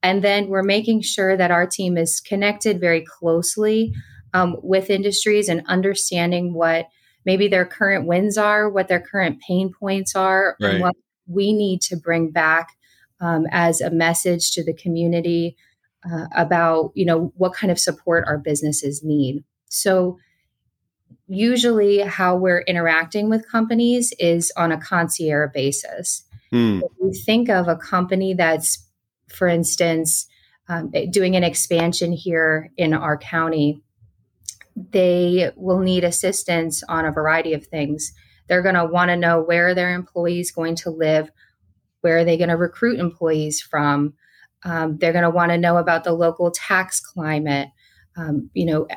And 0.04 0.24
then 0.24 0.48
we're 0.48 0.64
making 0.64 1.02
sure 1.02 1.38
that 1.38 1.52
our 1.52 1.68
team 1.68 1.98
is 1.98 2.20
connected 2.20 2.80
very 2.80 3.06
closely 3.06 3.94
um, 4.34 4.58
with 4.64 4.90
industries 4.90 5.48
and 5.48 5.64
understanding 5.68 6.54
what 6.54 6.88
maybe 7.26 7.48
their 7.48 7.66
current 7.66 8.08
wins 8.08 8.38
are, 8.38 8.70
what 8.70 8.88
their 8.88 9.00
current 9.00 9.40
pain 9.48 9.72
points 9.72 10.16
are, 10.16 10.56
right. 10.60 10.72
and 10.72 10.82
what 10.82 10.96
we 11.28 11.54
need 11.54 11.82
to 11.82 11.96
bring 11.96 12.32
back 12.32 12.76
um, 13.20 13.46
as 13.52 13.80
a 13.82 13.92
message 13.92 14.52
to 14.52 14.64
the 14.64 14.74
community 14.74 15.56
uh, 16.10 16.26
about 16.36 16.92
you 16.96 17.06
know 17.06 17.32
what 17.36 17.54
kind 17.54 17.70
of 17.70 17.80
support 17.80 18.24
our 18.28 18.38
businesses 18.38 19.04
need 19.04 19.44
so 19.70 20.18
usually 21.32 22.00
how 22.00 22.36
we're 22.36 22.62
interacting 22.62 23.30
with 23.30 23.50
companies 23.50 24.14
is 24.20 24.52
on 24.58 24.72
a 24.72 24.80
concierge 24.80 25.52
basis 25.54 26.24
mm. 26.54 26.82
if 26.82 26.92
you 27.00 27.14
think 27.26 27.50
of 27.50 27.68
a 27.68 27.76
company 27.76 28.34
that's 28.34 28.88
for 29.28 29.48
instance 29.48 30.28
um, 30.68 30.92
doing 31.10 31.36
an 31.36 31.44
expansion 31.44 32.12
here 32.12 32.72
in 32.78 32.94
our 32.94 33.18
county 33.18 33.82
they 34.76 35.52
will 35.56 35.80
need 35.80 36.04
assistance 36.04 36.84
on 36.88 37.06
a 37.06 37.12
variety 37.12 37.54
of 37.54 37.66
things 37.66 38.14
they're 38.48 38.62
going 38.62 38.76
to 38.76 38.86
want 38.86 39.10
to 39.10 39.16
know 39.16 39.42
where 39.42 39.74
their 39.74 39.94
employees 39.94 40.52
going 40.52 40.76
to 40.76 40.90
live 40.90 41.30
where 42.02 42.18
are 42.18 42.26
they 42.26 42.38
going 42.38 42.50
to 42.50 42.58
recruit 42.58 43.00
employees 43.00 43.62
from 43.62 44.14
um, 44.64 44.98
they're 44.98 45.14
going 45.14 45.24
to 45.24 45.30
want 45.30 45.52
to 45.52 45.58
know 45.58 45.78
about 45.78 46.04
the 46.04 46.14
local 46.14 46.52
tax 46.52 47.00
climate. 47.00 47.70
Um, 48.16 48.50
you 48.54 48.66
know, 48.66 48.88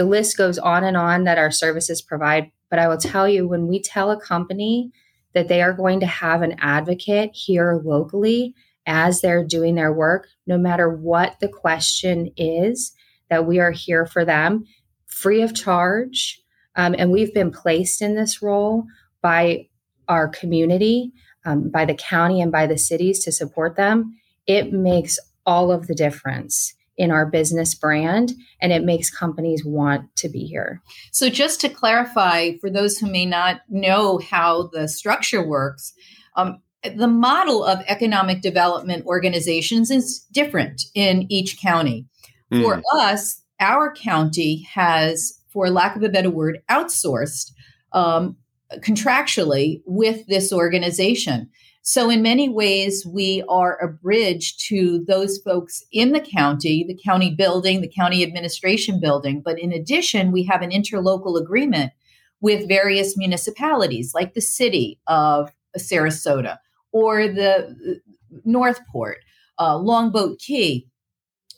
the 0.00 0.06
list 0.06 0.38
goes 0.38 0.58
on 0.58 0.82
and 0.82 0.96
on 0.96 1.24
that 1.24 1.36
our 1.36 1.50
services 1.50 2.00
provide. 2.00 2.50
But 2.70 2.78
I 2.78 2.88
will 2.88 2.96
tell 2.96 3.28
you, 3.28 3.46
when 3.46 3.66
we 3.66 3.82
tell 3.82 4.10
a 4.10 4.18
company 4.18 4.90
that 5.34 5.48
they 5.48 5.60
are 5.60 5.74
going 5.74 6.00
to 6.00 6.06
have 6.06 6.40
an 6.40 6.56
advocate 6.58 7.32
here 7.34 7.82
locally 7.84 8.54
as 8.86 9.20
they're 9.20 9.44
doing 9.44 9.74
their 9.74 9.92
work, 9.92 10.28
no 10.46 10.56
matter 10.56 10.88
what 10.88 11.38
the 11.40 11.48
question 11.48 12.30
is, 12.38 12.94
that 13.28 13.46
we 13.46 13.58
are 13.58 13.72
here 13.72 14.06
for 14.06 14.24
them 14.24 14.64
free 15.04 15.42
of 15.42 15.54
charge. 15.54 16.40
Um, 16.76 16.94
and 16.96 17.10
we've 17.10 17.34
been 17.34 17.50
placed 17.50 18.00
in 18.00 18.14
this 18.14 18.40
role 18.40 18.86
by 19.20 19.68
our 20.08 20.28
community, 20.28 21.12
um, 21.44 21.68
by 21.68 21.84
the 21.84 21.94
county, 21.94 22.40
and 22.40 22.50
by 22.50 22.66
the 22.66 22.78
cities 22.78 23.22
to 23.24 23.32
support 23.32 23.76
them 23.76 24.16
it 24.46 24.72
makes 24.72 25.18
all 25.44 25.70
of 25.70 25.88
the 25.88 25.94
difference 25.94 26.74
in 27.00 27.10
our 27.10 27.24
business 27.24 27.74
brand 27.74 28.34
and 28.60 28.74
it 28.74 28.84
makes 28.84 29.08
companies 29.08 29.64
want 29.64 30.14
to 30.16 30.28
be 30.28 30.40
here. 30.40 30.82
So, 31.12 31.30
just 31.30 31.58
to 31.62 31.70
clarify 31.70 32.58
for 32.60 32.68
those 32.68 32.98
who 32.98 33.10
may 33.10 33.24
not 33.24 33.62
know 33.70 34.18
how 34.18 34.68
the 34.70 34.86
structure 34.86 35.42
works, 35.42 35.94
um, 36.36 36.60
the 36.82 37.08
model 37.08 37.64
of 37.64 37.82
economic 37.86 38.42
development 38.42 39.06
organizations 39.06 39.90
is 39.90 40.20
different 40.30 40.82
in 40.94 41.24
each 41.32 41.58
county. 41.58 42.06
Mm. 42.52 42.62
For 42.62 42.82
us, 42.92 43.40
our 43.60 43.94
county 43.94 44.68
has, 44.70 45.40
for 45.50 45.70
lack 45.70 45.96
of 45.96 46.02
a 46.02 46.10
better 46.10 46.30
word, 46.30 46.60
outsourced 46.70 47.52
um, 47.92 48.36
contractually 48.80 49.80
with 49.86 50.26
this 50.26 50.52
organization. 50.52 51.48
So, 51.82 52.10
in 52.10 52.20
many 52.22 52.48
ways, 52.48 53.06
we 53.06 53.42
are 53.48 53.78
a 53.78 53.88
bridge 53.88 54.58
to 54.68 55.02
those 55.08 55.38
folks 55.38 55.82
in 55.90 56.12
the 56.12 56.20
county, 56.20 56.84
the 56.86 56.98
county 57.02 57.34
building, 57.34 57.80
the 57.80 57.88
county 57.88 58.22
administration 58.22 59.00
building. 59.00 59.40
But 59.42 59.58
in 59.58 59.72
addition, 59.72 60.30
we 60.30 60.44
have 60.44 60.60
an 60.60 60.70
interlocal 60.70 61.40
agreement 61.40 61.92
with 62.40 62.68
various 62.68 63.16
municipalities 63.16 64.12
like 64.14 64.34
the 64.34 64.42
city 64.42 65.00
of 65.06 65.52
Sarasota 65.78 66.58
or 66.92 67.28
the 67.28 68.00
Northport, 68.44 69.18
uh, 69.58 69.78
Longboat 69.78 70.38
Key. 70.38 70.86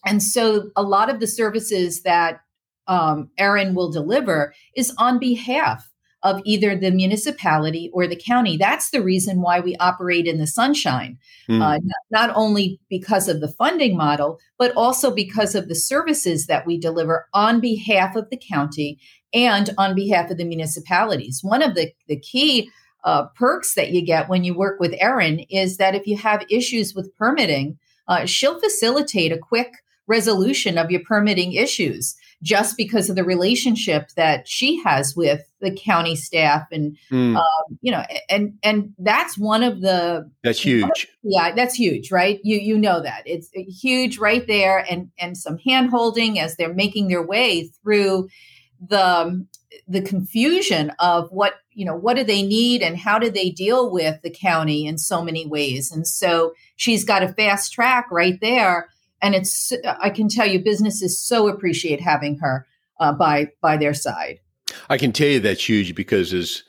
And 0.06 0.22
so, 0.22 0.70
a 0.76 0.82
lot 0.84 1.10
of 1.10 1.18
the 1.18 1.26
services 1.26 2.02
that 2.04 2.42
um, 2.86 3.30
Erin 3.38 3.74
will 3.74 3.90
deliver 3.90 4.54
is 4.76 4.94
on 4.98 5.18
behalf 5.18 5.91
of 6.22 6.40
either 6.44 6.76
the 6.76 6.90
municipality 6.90 7.90
or 7.92 8.06
the 8.06 8.16
county. 8.16 8.56
That's 8.56 8.90
the 8.90 9.02
reason 9.02 9.40
why 9.40 9.60
we 9.60 9.76
operate 9.76 10.26
in 10.26 10.38
the 10.38 10.46
sunshine, 10.46 11.18
mm. 11.48 11.60
uh, 11.60 11.78
not, 11.82 12.28
not, 12.28 12.36
only 12.36 12.80
because 12.88 13.28
of 13.28 13.40
the 13.40 13.48
funding 13.48 13.96
model, 13.96 14.38
but 14.58 14.72
also 14.76 15.10
because 15.10 15.54
of 15.54 15.68
the 15.68 15.74
services 15.74 16.46
that 16.46 16.66
we 16.66 16.78
deliver 16.78 17.28
on 17.34 17.60
behalf 17.60 18.14
of 18.14 18.30
the 18.30 18.36
county 18.36 18.98
and 19.34 19.70
on 19.78 19.94
behalf 19.94 20.30
of 20.30 20.38
the 20.38 20.44
municipalities. 20.44 21.40
One 21.42 21.62
of 21.62 21.74
the, 21.74 21.92
the 22.06 22.18
key 22.18 22.70
uh, 23.04 23.26
perks 23.34 23.74
that 23.74 23.90
you 23.90 24.04
get 24.04 24.28
when 24.28 24.44
you 24.44 24.54
work 24.54 24.78
with 24.78 24.94
Erin 25.00 25.40
is 25.50 25.76
that 25.78 25.94
if 25.94 26.06
you 26.06 26.16
have 26.16 26.44
issues 26.48 26.94
with 26.94 27.14
permitting, 27.16 27.78
uh, 28.06 28.26
she'll 28.26 28.60
facilitate 28.60 29.32
a 29.32 29.38
quick 29.38 29.72
resolution 30.06 30.78
of 30.78 30.90
your 30.90 31.00
permitting 31.04 31.52
issues 31.52 32.14
just 32.42 32.76
because 32.76 33.08
of 33.08 33.16
the 33.16 33.24
relationship 33.24 34.08
that 34.16 34.48
she 34.48 34.82
has 34.82 35.14
with 35.16 35.42
the 35.60 35.70
county 35.70 36.16
staff 36.16 36.66
and 36.72 36.96
mm. 37.10 37.36
um, 37.36 37.78
you 37.80 37.92
know 37.92 38.02
and 38.28 38.54
and 38.62 38.92
that's 38.98 39.38
one 39.38 39.62
of 39.62 39.80
the 39.80 40.28
that's 40.42 40.60
huge. 40.60 41.08
Yeah 41.22 41.54
that's 41.54 41.74
huge 41.74 42.10
right? 42.10 42.40
You 42.42 42.58
you 42.58 42.76
know 42.76 43.00
that. 43.00 43.22
It's 43.26 43.50
huge 43.52 44.18
right 44.18 44.46
there 44.46 44.84
and 44.90 45.10
and 45.18 45.36
some 45.36 45.58
hand 45.58 45.90
holding 45.90 46.38
as 46.38 46.56
they're 46.56 46.74
making 46.74 47.08
their 47.08 47.24
way 47.24 47.70
through 47.82 48.28
the 48.86 49.46
the 49.86 50.02
confusion 50.02 50.92
of 50.98 51.30
what 51.30 51.54
you 51.72 51.84
know 51.84 51.96
what 51.96 52.16
do 52.16 52.24
they 52.24 52.42
need 52.42 52.82
and 52.82 52.96
how 52.96 53.18
do 53.18 53.30
they 53.30 53.50
deal 53.50 53.90
with 53.90 54.20
the 54.22 54.30
county 54.30 54.84
in 54.84 54.98
so 54.98 55.22
many 55.22 55.46
ways. 55.46 55.92
And 55.92 56.06
so 56.06 56.54
she's 56.76 57.04
got 57.04 57.22
a 57.22 57.32
fast 57.32 57.72
track 57.72 58.10
right 58.10 58.38
there 58.40 58.88
and 59.22 59.34
it's 59.34 59.72
I 60.00 60.10
can 60.10 60.28
tell 60.28 60.46
you 60.46 60.58
businesses 60.58 61.18
so 61.18 61.48
appreciate 61.48 62.00
having 62.00 62.38
her 62.38 62.66
uh, 63.00 63.12
by 63.12 63.48
by 63.60 63.76
their 63.76 63.94
side. 63.94 64.40
I 64.90 64.98
can 64.98 65.12
tell 65.12 65.28
you 65.28 65.40
that's 65.40 65.68
huge 65.68 65.94
because 65.94 66.34
as 66.34 66.64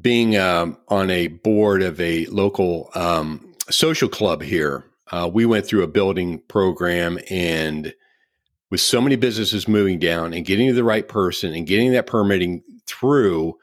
being 0.00 0.36
um, 0.36 0.76
on 0.88 1.10
a 1.10 1.28
board 1.28 1.82
of 1.82 2.00
a 2.00 2.26
local 2.26 2.90
um, 2.94 3.54
social 3.70 4.08
club 4.08 4.42
here, 4.42 4.84
uh, 5.12 5.28
we 5.32 5.46
went 5.46 5.66
through 5.66 5.82
a 5.82 5.88
building 5.88 6.40
program 6.48 7.18
and 7.30 7.94
with 8.70 8.80
so 8.80 9.00
many 9.00 9.16
businesses 9.16 9.66
moving 9.66 9.98
down 9.98 10.32
and 10.32 10.46
getting 10.46 10.68
to 10.68 10.74
the 10.74 10.84
right 10.84 11.08
person 11.08 11.52
and 11.52 11.66
getting 11.66 11.92
that 11.92 12.06
permitting 12.06 12.62
through. 12.86 13.58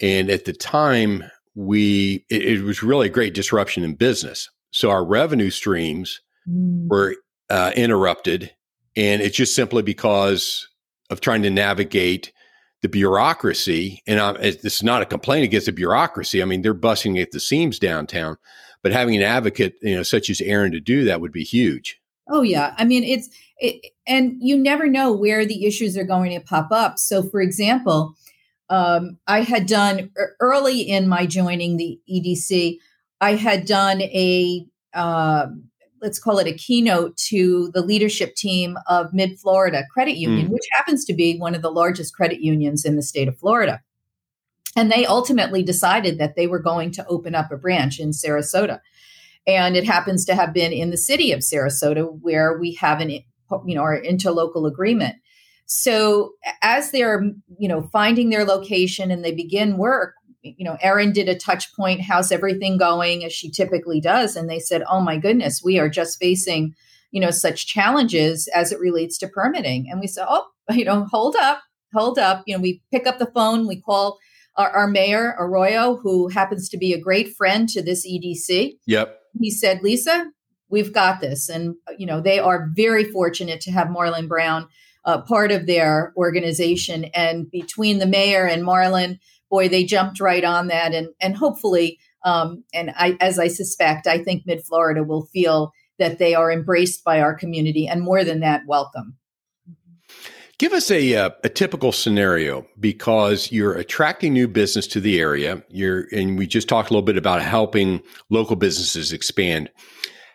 And 0.00 0.30
at 0.30 0.46
the 0.46 0.52
time, 0.52 1.24
we 1.54 2.24
it, 2.28 2.42
it 2.42 2.62
was 2.62 2.82
really 2.82 3.06
a 3.06 3.10
great 3.10 3.34
disruption 3.34 3.82
in 3.82 3.94
business 3.94 4.50
So 4.70 4.90
our 4.90 5.04
revenue 5.04 5.50
streams 5.50 6.20
mm. 6.48 6.88
were 6.88 7.16
uh, 7.50 7.72
interrupted. 7.76 8.52
And 8.96 9.20
it's 9.22 9.36
just 9.36 9.54
simply 9.54 9.82
because 9.82 10.68
of 11.10 11.20
trying 11.20 11.42
to 11.42 11.50
navigate 11.50 12.32
the 12.82 12.88
bureaucracy. 12.88 14.02
And 14.06 14.20
I'm, 14.20 14.34
this 14.36 14.76
is 14.76 14.82
not 14.82 15.02
a 15.02 15.06
complaint 15.06 15.44
against 15.44 15.66
the 15.66 15.72
bureaucracy. 15.72 16.42
I 16.42 16.44
mean, 16.44 16.62
they're 16.62 16.74
busting 16.74 17.18
at 17.18 17.30
the 17.30 17.40
seams 17.40 17.78
downtown, 17.78 18.36
but 18.82 18.92
having 18.92 19.16
an 19.16 19.22
advocate, 19.22 19.74
you 19.82 19.96
know, 19.96 20.02
such 20.02 20.30
as 20.30 20.40
Erin 20.40 20.72
to 20.72 20.80
do 20.80 21.04
that 21.04 21.20
would 21.20 21.32
be 21.32 21.44
huge. 21.44 22.00
Oh 22.28 22.42
yeah, 22.42 22.74
I 22.76 22.84
mean 22.84 23.04
it's 23.04 23.28
it, 23.58 23.92
and 24.06 24.36
you 24.40 24.56
never 24.56 24.88
know 24.88 25.12
where 25.12 25.46
the 25.46 25.64
issues 25.64 25.96
are 25.96 26.04
going 26.04 26.32
to 26.32 26.44
pop 26.44 26.72
up. 26.72 26.98
So, 26.98 27.22
for 27.22 27.40
example, 27.40 28.16
um, 28.68 29.18
I 29.28 29.42
had 29.42 29.66
done 29.66 30.10
early 30.40 30.80
in 30.80 31.08
my 31.08 31.26
joining 31.26 31.76
the 31.76 32.00
EDC, 32.10 32.78
I 33.20 33.34
had 33.34 33.64
done 33.64 34.02
a 34.02 34.66
uh, 34.92 35.46
let's 36.00 36.18
call 36.18 36.38
it 36.38 36.46
a 36.46 36.54
keynote 36.54 37.16
to 37.16 37.70
the 37.72 37.82
leadership 37.82 38.34
team 38.34 38.76
of 38.88 39.12
Mid 39.12 39.38
Florida 39.38 39.84
Credit 39.92 40.16
Union, 40.16 40.48
mm. 40.48 40.50
which 40.50 40.66
happens 40.72 41.04
to 41.06 41.14
be 41.14 41.38
one 41.38 41.54
of 41.54 41.62
the 41.62 41.70
largest 41.70 42.14
credit 42.14 42.40
unions 42.40 42.84
in 42.84 42.96
the 42.96 43.02
state 43.02 43.28
of 43.28 43.38
Florida. 43.38 43.80
And 44.76 44.92
they 44.92 45.06
ultimately 45.06 45.62
decided 45.62 46.18
that 46.18 46.36
they 46.36 46.46
were 46.46 46.58
going 46.58 46.90
to 46.92 47.06
open 47.06 47.34
up 47.34 47.50
a 47.50 47.56
branch 47.56 47.98
in 47.98 48.10
Sarasota. 48.10 48.80
And 49.46 49.76
it 49.76 49.84
happens 49.84 50.24
to 50.26 50.34
have 50.34 50.52
been 50.52 50.72
in 50.72 50.90
the 50.90 50.98
city 50.98 51.32
of 51.32 51.40
Sarasota 51.40 52.18
where 52.20 52.58
we 52.58 52.74
have 52.74 53.00
an, 53.00 53.10
you 53.10 53.24
know, 53.74 53.80
our 53.80 54.00
interlocal 54.00 54.68
agreement. 54.68 55.16
So 55.64 56.34
as 56.62 56.90
they're, 56.90 57.22
you 57.58 57.68
know, 57.68 57.82
finding 57.92 58.30
their 58.30 58.44
location 58.44 59.10
and 59.10 59.24
they 59.24 59.32
begin 59.32 59.78
work, 59.78 60.14
you 60.56 60.64
know, 60.64 60.76
Erin 60.80 61.12
did 61.12 61.28
a 61.28 61.34
touch 61.34 61.74
point, 61.74 62.00
how's 62.00 62.32
everything 62.32 62.78
going 62.78 63.24
as 63.24 63.32
she 63.32 63.50
typically 63.50 64.00
does. 64.00 64.36
And 64.36 64.48
they 64.48 64.58
said, 64.58 64.82
oh 64.90 65.00
my 65.00 65.16
goodness, 65.16 65.62
we 65.64 65.78
are 65.78 65.88
just 65.88 66.18
facing, 66.18 66.74
you 67.10 67.20
know, 67.20 67.30
such 67.30 67.66
challenges 67.66 68.48
as 68.48 68.72
it 68.72 68.80
relates 68.80 69.18
to 69.18 69.28
permitting. 69.28 69.88
And 69.90 70.00
we 70.00 70.06
said, 70.06 70.26
oh, 70.28 70.46
you 70.70 70.84
know, 70.84 71.06
hold 71.10 71.36
up, 71.36 71.62
hold 71.92 72.18
up. 72.18 72.42
You 72.46 72.56
know, 72.56 72.62
we 72.62 72.82
pick 72.92 73.06
up 73.06 73.18
the 73.18 73.30
phone, 73.34 73.66
we 73.66 73.80
call 73.80 74.18
our, 74.56 74.70
our 74.70 74.86
mayor, 74.86 75.34
Arroyo, 75.38 75.96
who 75.96 76.28
happens 76.28 76.68
to 76.70 76.78
be 76.78 76.92
a 76.92 77.00
great 77.00 77.34
friend 77.36 77.68
to 77.70 77.82
this 77.82 78.06
EDC. 78.06 78.78
Yep. 78.86 79.18
He 79.38 79.50
said, 79.50 79.82
Lisa, 79.82 80.30
we've 80.68 80.92
got 80.92 81.20
this. 81.20 81.48
And, 81.48 81.74
you 81.98 82.06
know, 82.06 82.20
they 82.20 82.38
are 82.38 82.70
very 82.74 83.04
fortunate 83.04 83.60
to 83.62 83.72
have 83.72 83.88
Marlon 83.88 84.28
Brown 84.28 84.68
uh, 85.04 85.20
part 85.22 85.52
of 85.52 85.66
their 85.66 86.12
organization. 86.16 87.04
And 87.14 87.50
between 87.50 87.98
the 87.98 88.06
mayor 88.06 88.46
and 88.46 88.62
Marlon, 88.64 89.18
boy, 89.50 89.68
they 89.68 89.84
jumped 89.84 90.20
right 90.20 90.44
on 90.44 90.68
that. 90.68 90.94
And, 90.94 91.08
and 91.20 91.36
hopefully, 91.36 91.98
um, 92.24 92.64
and 92.74 92.92
I, 92.96 93.16
as 93.20 93.38
I 93.38 93.48
suspect, 93.48 94.06
I 94.06 94.22
think 94.22 94.44
Mid 94.46 94.64
Florida 94.64 95.02
will 95.02 95.26
feel 95.26 95.72
that 95.98 96.18
they 96.18 96.34
are 96.34 96.50
embraced 96.50 97.04
by 97.04 97.20
our 97.20 97.34
community 97.34 97.86
and 97.86 98.02
more 98.02 98.24
than 98.24 98.40
that, 98.40 98.62
welcome. 98.66 99.16
Give 100.58 100.72
us 100.72 100.90
a, 100.90 101.12
a, 101.12 101.26
uh, 101.26 101.30
a 101.44 101.48
typical 101.50 101.92
scenario 101.92 102.66
because 102.80 103.52
you're 103.52 103.74
attracting 103.74 104.32
new 104.32 104.48
business 104.48 104.86
to 104.88 105.00
the 105.00 105.20
area. 105.20 105.62
You're 105.68 106.06
and 106.12 106.38
we 106.38 106.46
just 106.46 106.68
talked 106.68 106.88
a 106.88 106.92
little 106.94 107.04
bit 107.04 107.18
about 107.18 107.42
helping 107.42 108.00
local 108.30 108.56
businesses 108.56 109.12
expand. 109.12 109.70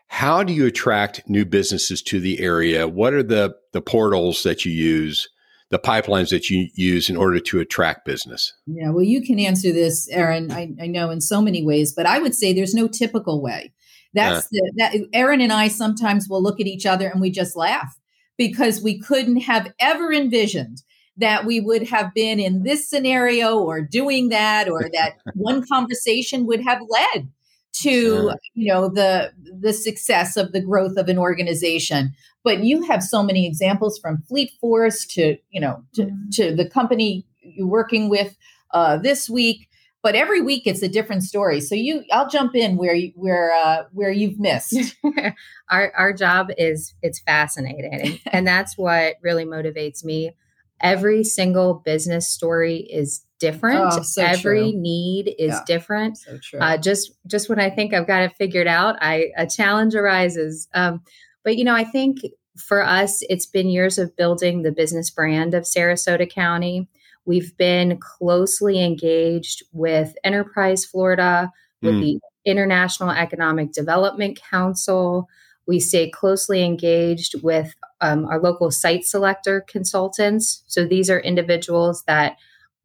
How 0.07 0.43
do 0.43 0.53
you 0.53 0.67
attract 0.67 1.27
new 1.27 1.43
businesses 1.43 2.03
to 2.03 2.19
the 2.19 2.39
area? 2.39 2.87
What 2.87 3.13
are 3.13 3.23
the 3.23 3.55
the 3.73 3.81
portals 3.81 4.43
that 4.43 4.63
you 4.63 4.71
use, 4.71 5.27
the 5.71 5.79
pipelines 5.79 6.29
that 6.29 6.49
you 6.49 6.67
use 6.75 7.09
in 7.09 7.17
order 7.17 7.39
to 7.39 7.59
attract 7.59 8.05
business? 8.05 8.53
Yeah, 8.67 8.91
well, 8.91 9.03
you 9.03 9.21
can 9.23 9.39
answer 9.39 9.71
this, 9.71 10.07
Erin. 10.09 10.51
I, 10.51 10.73
I 10.81 10.87
know 10.87 11.09
in 11.09 11.21
so 11.21 11.41
many 11.41 11.63
ways, 11.63 11.93
but 11.93 12.05
I 12.05 12.19
would 12.19 12.35
say 12.35 12.53
there's 12.53 12.75
no 12.75 12.87
typical 12.87 13.41
way. 13.41 13.73
That's 14.13 14.45
uh. 14.45 14.49
the, 14.51 14.73
that 14.77 14.95
Erin 15.13 15.41
and 15.41 15.53
I 15.53 15.69
sometimes 15.69 16.27
will 16.29 16.43
look 16.43 16.59
at 16.59 16.67
each 16.67 16.85
other 16.85 17.07
and 17.07 17.21
we 17.21 17.31
just 17.31 17.55
laugh 17.55 17.97
because 18.37 18.81
we 18.81 18.99
couldn't 18.99 19.41
have 19.41 19.73
ever 19.79 20.11
envisioned 20.11 20.83
that 21.17 21.45
we 21.45 21.59
would 21.59 21.87
have 21.87 22.13
been 22.13 22.39
in 22.39 22.63
this 22.63 22.89
scenario 22.89 23.57
or 23.57 23.81
doing 23.81 24.29
that 24.29 24.67
or 24.67 24.89
that 24.93 25.17
one 25.35 25.65
conversation 25.65 26.45
would 26.47 26.61
have 26.61 26.81
led 26.89 27.29
to 27.73 28.33
you 28.53 28.71
know 28.71 28.89
the 28.89 29.31
the 29.59 29.71
success 29.71 30.35
of 30.35 30.51
the 30.51 30.59
growth 30.59 30.97
of 30.97 31.07
an 31.07 31.17
organization 31.17 32.11
but 32.43 32.63
you 32.63 32.83
have 32.83 33.03
so 33.03 33.23
many 33.23 33.45
examples 33.47 33.99
from 33.99 34.23
fleet 34.27 34.51
force 34.59 35.05
to 35.05 35.37
you 35.49 35.61
know 35.61 35.83
to, 35.93 36.05
mm-hmm. 36.05 36.29
to 36.31 36.55
the 36.55 36.69
company 36.69 37.25
you're 37.41 37.67
working 37.67 38.09
with 38.09 38.35
uh, 38.71 38.97
this 38.97 39.29
week 39.29 39.67
but 40.03 40.15
every 40.15 40.41
week 40.41 40.65
it's 40.65 40.81
a 40.81 40.87
different 40.87 41.23
story. 41.23 41.61
So 41.61 41.75
you, 41.75 42.03
I'll 42.11 42.29
jump 42.29 42.55
in 42.55 42.77
where 42.77 42.95
you, 42.95 43.11
where 43.15 43.53
uh, 43.53 43.83
where 43.91 44.11
you've 44.11 44.39
missed. 44.39 44.95
our 45.69 45.93
our 45.95 46.13
job 46.13 46.49
is 46.57 46.93
it's 47.01 47.19
fascinating, 47.19 48.19
and 48.31 48.47
that's 48.47 48.77
what 48.77 49.15
really 49.21 49.45
motivates 49.45 50.03
me. 50.03 50.31
Every 50.79 51.23
single 51.23 51.75
business 51.75 52.27
story 52.27 52.77
is 52.77 53.23
different. 53.39 53.93
Oh, 53.93 54.01
so 54.01 54.23
Every 54.23 54.71
true. 54.71 54.81
need 54.81 55.35
is 55.37 55.51
yeah, 55.51 55.61
different. 55.67 56.17
So 56.17 56.39
true. 56.41 56.59
Uh, 56.59 56.77
just 56.77 57.11
just 57.27 57.49
when 57.49 57.59
I 57.59 57.69
think 57.69 57.93
I've 57.93 58.07
got 58.07 58.23
it 58.23 58.33
figured 58.37 58.67
out, 58.67 58.95
I 59.01 59.29
a 59.37 59.45
challenge 59.45 59.93
arises. 59.93 60.67
Um, 60.73 61.03
but 61.43 61.57
you 61.57 61.63
know, 61.63 61.75
I 61.75 61.83
think 61.83 62.19
for 62.57 62.83
us, 62.83 63.21
it's 63.29 63.45
been 63.45 63.69
years 63.69 63.97
of 63.97 64.15
building 64.15 64.61
the 64.61 64.71
business 64.71 65.09
brand 65.09 65.53
of 65.53 65.63
Sarasota 65.63 66.29
County. 66.29 66.87
We've 67.25 67.55
been 67.57 67.97
closely 67.97 68.83
engaged 68.83 69.63
with 69.71 70.13
Enterprise 70.23 70.85
Florida, 70.85 71.51
with 71.81 71.95
mm. 71.95 72.01
the 72.01 72.19
International 72.45 73.11
Economic 73.11 73.71
Development 73.71 74.39
Council. 74.49 75.27
We 75.67 75.79
stay 75.79 76.09
closely 76.09 76.63
engaged 76.63 77.41
with 77.43 77.73
um, 78.01 78.25
our 78.25 78.41
local 78.41 78.71
site 78.71 79.05
selector 79.05 79.61
consultants. 79.61 80.63
So 80.67 80.85
these 80.85 81.09
are 81.09 81.19
individuals 81.19 82.03
that 82.07 82.37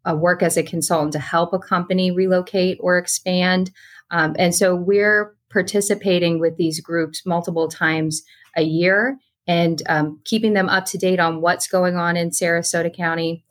uh, 0.09 0.15
work 0.15 0.43
as 0.43 0.57
a 0.57 0.63
consultant 0.63 1.13
to 1.13 1.19
help 1.19 1.53
a 1.53 1.59
company 1.59 2.11
relocate 2.11 2.79
or 2.81 2.99
expand. 2.99 3.73
Um, 4.11 4.37
and 4.39 4.55
so 4.55 4.75
we're 4.75 5.35
participating 5.57 6.39
with 6.39 6.59
these 6.59 6.81
groups 6.81 7.25
multiple 7.25 7.67
times 7.67 8.23
a 8.59 8.63
year 8.63 9.19
and 9.47 9.83
um, 9.89 10.21
keeping 10.27 10.53
them 10.53 10.69
up 10.69 10.85
to 10.85 10.99
date 10.99 11.19
on 11.19 11.41
what's 11.41 11.67
going 11.67 11.97
on 11.97 12.15
in 12.15 12.29
Sarasota 12.29 12.95
County. 12.95 13.43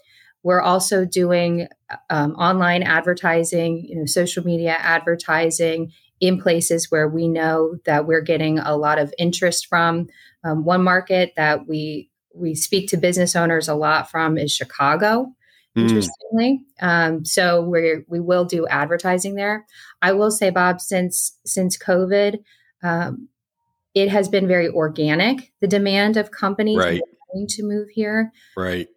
We're 0.44 0.62
also 0.62 1.04
doing 1.04 1.68
um, 2.12 2.34
online 2.34 2.84
advertising, 2.84 3.88
you 3.90 3.96
know, 3.96 4.06
social 4.06 4.44
media 4.44 4.78
advertising 4.78 5.94
in 6.22 6.40
places 6.40 6.92
where 6.92 7.10
we 7.10 7.28
know 7.28 7.78
that 7.86 8.06
we're 8.06 8.22
getting 8.22 8.60
a 8.60 8.76
lot 8.76 9.00
of 9.00 9.12
interest 9.18 9.66
from. 9.66 10.08
Um, 10.44 10.64
one 10.64 10.84
market 10.84 11.34
that 11.38 11.68
we 11.68 12.12
we 12.36 12.54
speak 12.54 12.88
to 12.90 12.98
business 12.98 13.36
owners 13.36 13.68
a 13.68 13.74
lot 13.74 14.12
from 14.12 14.38
is 14.38 14.54
Chicago. 14.54 15.34
Hmm. 15.76 15.82
Interestingly, 15.82 16.62
mm. 16.82 16.88
um, 16.88 17.26
so 17.26 17.62
we 17.62 18.06
we 18.08 18.20
will 18.20 18.46
do 18.46 18.66
advertising 18.68 19.36
there. 19.36 19.66
I 20.02 20.14
will 20.14 20.32
say, 20.32 20.50
Bob, 20.50 20.80
since 20.80 21.38
since 21.46 21.78
COVID, 21.78 22.40
um, 22.82 23.28
it 23.94 24.10
has 24.10 24.30
been 24.30 24.48
very 24.48 24.70
organic. 24.70 25.52
The 25.62 25.68
demand 25.68 26.18
of 26.18 26.32
companies 26.32 26.78
right. 26.78 27.02
to 27.50 27.64
move 27.64 27.90
here, 27.90 28.32
right? 28.56 28.88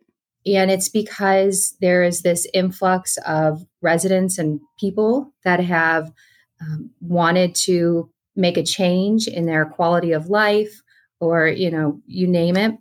And 0.46 0.70
it's 0.70 0.88
because 0.88 1.76
there 1.80 2.02
is 2.02 2.22
this 2.22 2.46
influx 2.54 3.18
of 3.26 3.66
residents 3.82 4.38
and 4.38 4.60
people 4.78 5.34
that 5.44 5.60
have 5.60 6.12
um, 6.60 6.90
wanted 7.00 7.54
to 7.54 8.10
make 8.36 8.56
a 8.56 8.62
change 8.62 9.26
in 9.26 9.46
their 9.46 9.66
quality 9.66 10.12
of 10.12 10.28
life 10.28 10.80
or, 11.20 11.48
you 11.48 11.70
know, 11.70 12.00
you 12.06 12.26
name 12.26 12.56
it. 12.56 12.76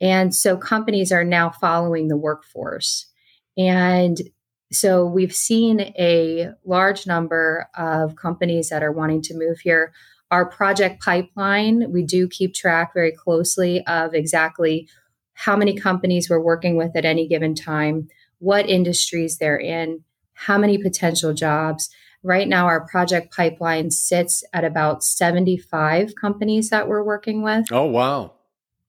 And 0.00 0.34
so 0.34 0.56
companies 0.56 1.12
are 1.12 1.24
now 1.24 1.50
following 1.50 2.08
the 2.08 2.16
workforce. 2.16 3.06
And 3.56 4.18
so 4.72 5.04
we've 5.04 5.34
seen 5.34 5.80
a 5.98 6.50
large 6.64 7.06
number 7.06 7.68
of 7.76 8.16
companies 8.16 8.68
that 8.68 8.82
are 8.82 8.92
wanting 8.92 9.22
to 9.22 9.34
move 9.34 9.60
here. 9.60 9.92
Our 10.30 10.46
project 10.46 11.02
pipeline, 11.02 11.92
we 11.92 12.04
do 12.04 12.28
keep 12.28 12.54
track 12.54 12.94
very 12.94 13.10
closely 13.10 13.84
of 13.86 14.14
exactly 14.14 14.88
how 15.34 15.56
many 15.56 15.74
companies 15.74 16.30
we're 16.30 16.38
working 16.38 16.76
with 16.76 16.94
at 16.94 17.04
any 17.04 17.26
given 17.26 17.54
time, 17.54 18.08
what 18.38 18.68
industries 18.68 19.38
they're 19.38 19.58
in, 19.58 20.04
how 20.34 20.56
many 20.56 20.78
potential 20.78 21.34
jobs. 21.34 21.90
Right 22.22 22.46
now, 22.46 22.66
our 22.66 22.86
project 22.86 23.34
pipeline 23.34 23.90
sits 23.90 24.44
at 24.52 24.64
about 24.64 25.02
75 25.02 26.14
companies 26.14 26.70
that 26.70 26.86
we're 26.86 27.02
working 27.02 27.42
with. 27.42 27.66
Oh, 27.72 27.86
wow. 27.86 28.34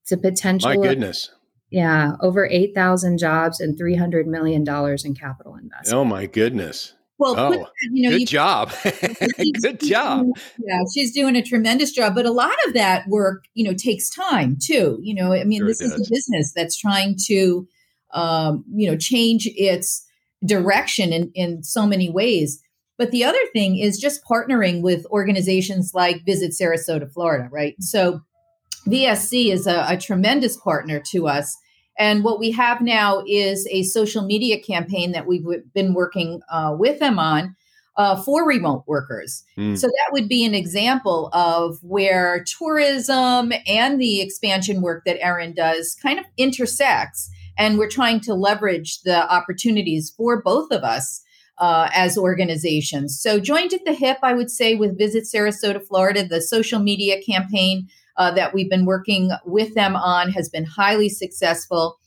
It's 0.02 0.12
a 0.12 0.18
potential. 0.18 0.68
My 0.68 0.76
goodness. 0.76 1.28
Of, 1.28 1.34
yeah, 1.72 2.12
over 2.20 2.46
8,000 2.46 3.16
jobs 3.16 3.58
and 3.58 3.78
$300 3.80 4.26
million 4.26 4.62
in 4.62 5.14
capital 5.14 5.54
investment. 5.56 5.98
Oh, 5.98 6.04
my 6.04 6.26
goodness. 6.26 6.92
Well, 7.18 7.34
oh, 7.38 7.48
put, 7.50 7.68
you 7.92 8.02
know, 8.02 8.10
good 8.10 8.20
you, 8.20 8.26
job. 8.26 8.72
good 9.62 9.80
job. 9.80 10.26
Yeah, 10.58 10.80
she's 10.94 11.14
doing 11.14 11.34
a 11.34 11.42
tremendous 11.42 11.92
job. 11.92 12.14
But 12.14 12.26
a 12.26 12.30
lot 12.30 12.52
of 12.66 12.74
that 12.74 13.08
work, 13.08 13.44
you 13.54 13.64
know, 13.64 13.72
takes 13.72 14.10
time 14.10 14.58
too. 14.62 14.98
You 15.00 15.14
know, 15.14 15.32
I 15.32 15.44
mean, 15.44 15.60
sure 15.60 15.68
this 15.68 15.80
is 15.80 15.94
a 15.94 16.10
business 16.10 16.52
that's 16.54 16.76
trying 16.76 17.16
to, 17.28 17.66
um, 18.12 18.64
you 18.74 18.90
know, 18.90 18.96
change 18.96 19.48
its 19.56 20.06
direction 20.44 21.12
in, 21.12 21.30
in 21.34 21.62
so 21.62 21.86
many 21.86 22.10
ways. 22.10 22.62
But 22.98 23.12
the 23.12 23.24
other 23.24 23.38
thing 23.54 23.78
is 23.78 23.98
just 23.98 24.24
partnering 24.24 24.82
with 24.82 25.06
organizations 25.06 25.92
like 25.94 26.26
Visit 26.26 26.52
Sarasota, 26.52 27.10
Florida, 27.10 27.48
right? 27.50 27.74
So 27.80 28.20
VSC 28.86 29.52
is 29.52 29.66
a, 29.66 29.86
a 29.88 29.96
tremendous 29.96 30.56
partner 30.56 31.00
to 31.12 31.28
us. 31.28 31.56
And 31.98 32.24
what 32.24 32.38
we 32.38 32.50
have 32.52 32.80
now 32.80 33.22
is 33.26 33.66
a 33.70 33.82
social 33.82 34.22
media 34.22 34.60
campaign 34.60 35.12
that 35.12 35.26
we've 35.26 35.46
been 35.74 35.94
working 35.94 36.40
uh, 36.50 36.74
with 36.78 36.98
them 37.00 37.18
on 37.18 37.54
uh, 37.96 38.20
for 38.22 38.46
remote 38.46 38.84
workers. 38.86 39.44
Mm. 39.58 39.76
So 39.76 39.86
that 39.86 40.12
would 40.12 40.28
be 40.28 40.44
an 40.44 40.54
example 40.54 41.28
of 41.32 41.78
where 41.82 42.44
tourism 42.44 43.52
and 43.66 44.00
the 44.00 44.20
expansion 44.20 44.80
work 44.80 45.04
that 45.04 45.22
Erin 45.22 45.52
does 45.54 45.96
kind 46.02 46.18
of 46.18 46.24
intersects. 46.36 47.30
And 47.58 47.78
we're 47.78 47.90
trying 47.90 48.20
to 48.20 48.34
leverage 48.34 49.02
the 49.02 49.30
opportunities 49.30 50.10
for 50.10 50.40
both 50.40 50.70
of 50.70 50.82
us 50.82 51.22
uh, 51.58 51.90
as 51.94 52.16
organizations. 52.16 53.20
So, 53.20 53.38
joined 53.38 53.74
at 53.74 53.84
the 53.84 53.92
hip, 53.92 54.18
I 54.22 54.32
would 54.32 54.50
say, 54.50 54.74
with 54.74 54.96
Visit 54.98 55.24
Sarasota, 55.24 55.86
Florida, 55.86 56.26
the 56.26 56.40
social 56.40 56.80
media 56.80 57.20
campaign 57.22 57.88
uh, 58.16 58.30
that 58.32 58.54
we've 58.54 58.70
been 58.70 58.84
working 58.84 59.30
with 59.44 59.74
them 59.74 59.96
on 59.96 60.30
has 60.30 60.48
been 60.48 60.64
highly 60.64 61.08
successful. 61.08 61.98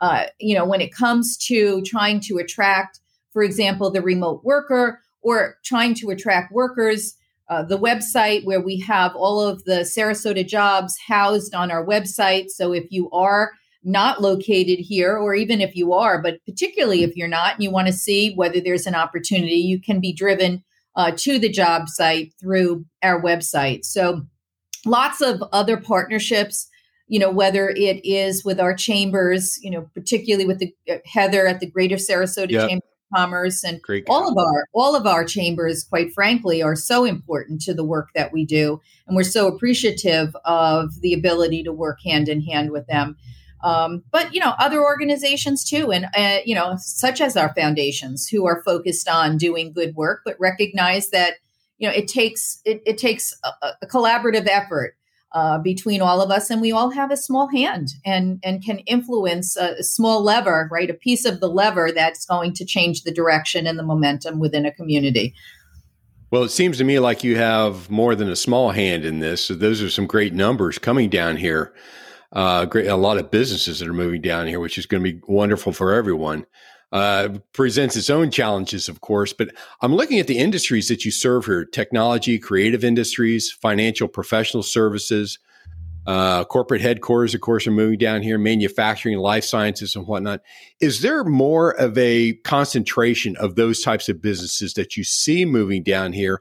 Uh, 0.00 0.24
you 0.38 0.54
know, 0.54 0.64
when 0.64 0.80
it 0.80 0.92
comes 0.92 1.36
to 1.36 1.82
trying 1.82 2.20
to 2.20 2.38
attract, 2.38 3.00
for 3.32 3.42
example, 3.42 3.90
the 3.90 4.02
remote 4.02 4.44
worker 4.44 5.00
or 5.22 5.56
trying 5.64 5.94
to 5.94 6.10
attract 6.10 6.52
workers, 6.52 7.16
uh, 7.48 7.62
the 7.62 7.78
website 7.78 8.44
where 8.44 8.60
we 8.60 8.78
have 8.80 9.14
all 9.14 9.40
of 9.40 9.64
the 9.64 9.80
Sarasota 9.80 10.46
jobs 10.46 10.96
housed 11.06 11.54
on 11.54 11.70
our 11.70 11.84
website. 11.84 12.50
So 12.50 12.72
if 12.72 12.90
you 12.90 13.10
are 13.10 13.52
not 13.84 14.22
located 14.22 14.78
here, 14.78 15.16
or 15.16 15.34
even 15.34 15.60
if 15.60 15.76
you 15.76 15.92
are, 15.92 16.20
but 16.20 16.44
particularly 16.46 17.02
if 17.02 17.16
you're 17.16 17.28
not 17.28 17.54
and 17.54 17.62
you 17.62 17.70
want 17.70 17.86
to 17.86 17.92
see 17.92 18.32
whether 18.34 18.60
there's 18.60 18.86
an 18.86 18.94
opportunity, 18.94 19.56
you 19.56 19.78
can 19.78 20.00
be 20.00 20.12
driven 20.12 20.64
uh, 20.96 21.12
to 21.16 21.38
the 21.38 21.50
job 21.50 21.88
site 21.88 22.32
through 22.40 22.84
our 23.02 23.20
website. 23.20 23.84
So 23.84 24.22
lots 24.86 25.20
of 25.20 25.42
other 25.52 25.76
partnerships 25.76 26.68
you 27.06 27.18
know 27.18 27.30
whether 27.30 27.68
it 27.68 28.04
is 28.04 28.44
with 28.44 28.60
our 28.60 28.74
chambers 28.74 29.58
you 29.62 29.70
know 29.70 29.88
particularly 29.94 30.46
with 30.46 30.58
the 30.58 30.74
uh, 30.90 30.96
heather 31.04 31.46
at 31.46 31.60
the 31.60 31.70
greater 31.70 31.96
sarasota 31.96 32.50
yep. 32.50 32.68
chamber 32.68 32.84
of 32.84 33.18
commerce 33.18 33.62
and 33.62 33.80
Great 33.82 34.04
all 34.08 34.30
of 34.30 34.36
our 34.38 34.66
all 34.72 34.96
of 34.96 35.06
our 35.06 35.24
chambers 35.24 35.84
quite 35.84 36.12
frankly 36.12 36.62
are 36.62 36.76
so 36.76 37.04
important 37.04 37.60
to 37.62 37.74
the 37.74 37.84
work 37.84 38.08
that 38.14 38.32
we 38.32 38.44
do 38.44 38.80
and 39.06 39.16
we're 39.16 39.22
so 39.22 39.46
appreciative 39.46 40.34
of 40.44 41.00
the 41.00 41.12
ability 41.12 41.62
to 41.62 41.72
work 41.72 41.98
hand 42.04 42.28
in 42.28 42.40
hand 42.40 42.70
with 42.70 42.86
them 42.86 43.16
um, 43.62 44.02
but 44.10 44.32
you 44.34 44.40
know 44.40 44.54
other 44.58 44.82
organizations 44.82 45.64
too 45.64 45.92
and 45.92 46.06
uh, 46.16 46.38
you 46.44 46.54
know 46.54 46.76
such 46.78 47.20
as 47.20 47.36
our 47.36 47.52
foundations 47.54 48.26
who 48.28 48.46
are 48.46 48.62
focused 48.64 49.08
on 49.08 49.36
doing 49.36 49.72
good 49.72 49.94
work 49.94 50.22
but 50.24 50.36
recognize 50.40 51.10
that 51.10 51.34
you 51.78 51.88
know 51.88 51.94
it 51.94 52.08
takes 52.08 52.60
it, 52.64 52.82
it 52.86 52.98
takes 52.98 53.32
a, 53.44 53.68
a 53.82 53.86
collaborative 53.86 54.46
effort 54.46 54.96
uh, 55.34 55.58
between 55.58 56.00
all 56.00 56.20
of 56.20 56.30
us 56.30 56.48
and 56.48 56.60
we 56.60 56.70
all 56.70 56.90
have 56.90 57.10
a 57.10 57.16
small 57.16 57.48
hand 57.48 57.90
and 58.04 58.38
and 58.44 58.64
can 58.64 58.78
influence 58.80 59.56
a, 59.56 59.74
a, 59.78 59.82
small 59.82 60.22
lever 60.22 60.68
right? 60.70 60.88
A 60.88 60.94
piece 60.94 61.24
of 61.24 61.40
the 61.40 61.48
lever 61.48 61.90
that's 61.92 62.24
going 62.24 62.52
to 62.54 62.64
change 62.64 63.02
the 63.02 63.12
direction 63.12 63.66
and 63.66 63.78
the 63.78 63.82
momentum 63.82 64.38
within 64.38 64.64
a 64.64 64.72
community. 64.72 65.34
Well 66.30 66.44
it 66.44 66.50
seems 66.50 66.78
to 66.78 66.84
me 66.84 67.00
like 67.00 67.24
you 67.24 67.36
have 67.36 67.90
more 67.90 68.14
than 68.14 68.28
a 68.28 68.36
small 68.36 68.70
hand 68.70 69.04
in 69.04 69.18
this. 69.18 69.44
So 69.44 69.54
those 69.54 69.82
are 69.82 69.90
some 69.90 70.06
great 70.06 70.32
numbers 70.32 70.78
coming 70.78 71.10
down 71.10 71.36
here. 71.36 71.74
Uh, 72.32 72.64
great 72.64 72.86
a 72.86 72.96
lot 72.96 73.18
of 73.18 73.30
businesses 73.30 73.80
that 73.80 73.88
are 73.88 73.92
moving 73.92 74.20
down 74.20 74.46
here 74.46 74.60
which 74.60 74.78
is 74.78 74.86
going 74.86 75.02
to 75.02 75.12
be 75.12 75.20
wonderful 75.26 75.72
for 75.72 75.92
everyone 75.92 76.46
uh, 76.94 77.28
presents 77.52 77.96
its 77.96 78.08
own 78.08 78.30
challenges, 78.30 78.88
of 78.88 79.00
course. 79.00 79.32
But 79.32 79.50
I'm 79.82 79.96
looking 79.96 80.20
at 80.20 80.28
the 80.28 80.38
industries 80.38 80.86
that 80.88 81.04
you 81.04 81.10
serve 81.10 81.44
here 81.44 81.64
technology, 81.64 82.38
creative 82.38 82.84
industries, 82.84 83.50
financial 83.50 84.06
professional 84.06 84.62
services, 84.62 85.40
uh, 86.06 86.44
corporate 86.44 86.82
headquarters, 86.82 87.34
of 87.34 87.40
course, 87.40 87.66
are 87.66 87.72
moving 87.72 87.98
down 87.98 88.22
here, 88.22 88.38
manufacturing, 88.38 89.18
life 89.18 89.42
sciences, 89.42 89.96
and 89.96 90.06
whatnot. 90.06 90.42
Is 90.80 91.02
there 91.02 91.24
more 91.24 91.70
of 91.72 91.98
a 91.98 92.34
concentration 92.44 93.36
of 93.38 93.56
those 93.56 93.82
types 93.82 94.08
of 94.08 94.22
businesses 94.22 94.74
that 94.74 94.96
you 94.96 95.02
see 95.02 95.44
moving 95.44 95.82
down 95.82 96.12
here? 96.12 96.40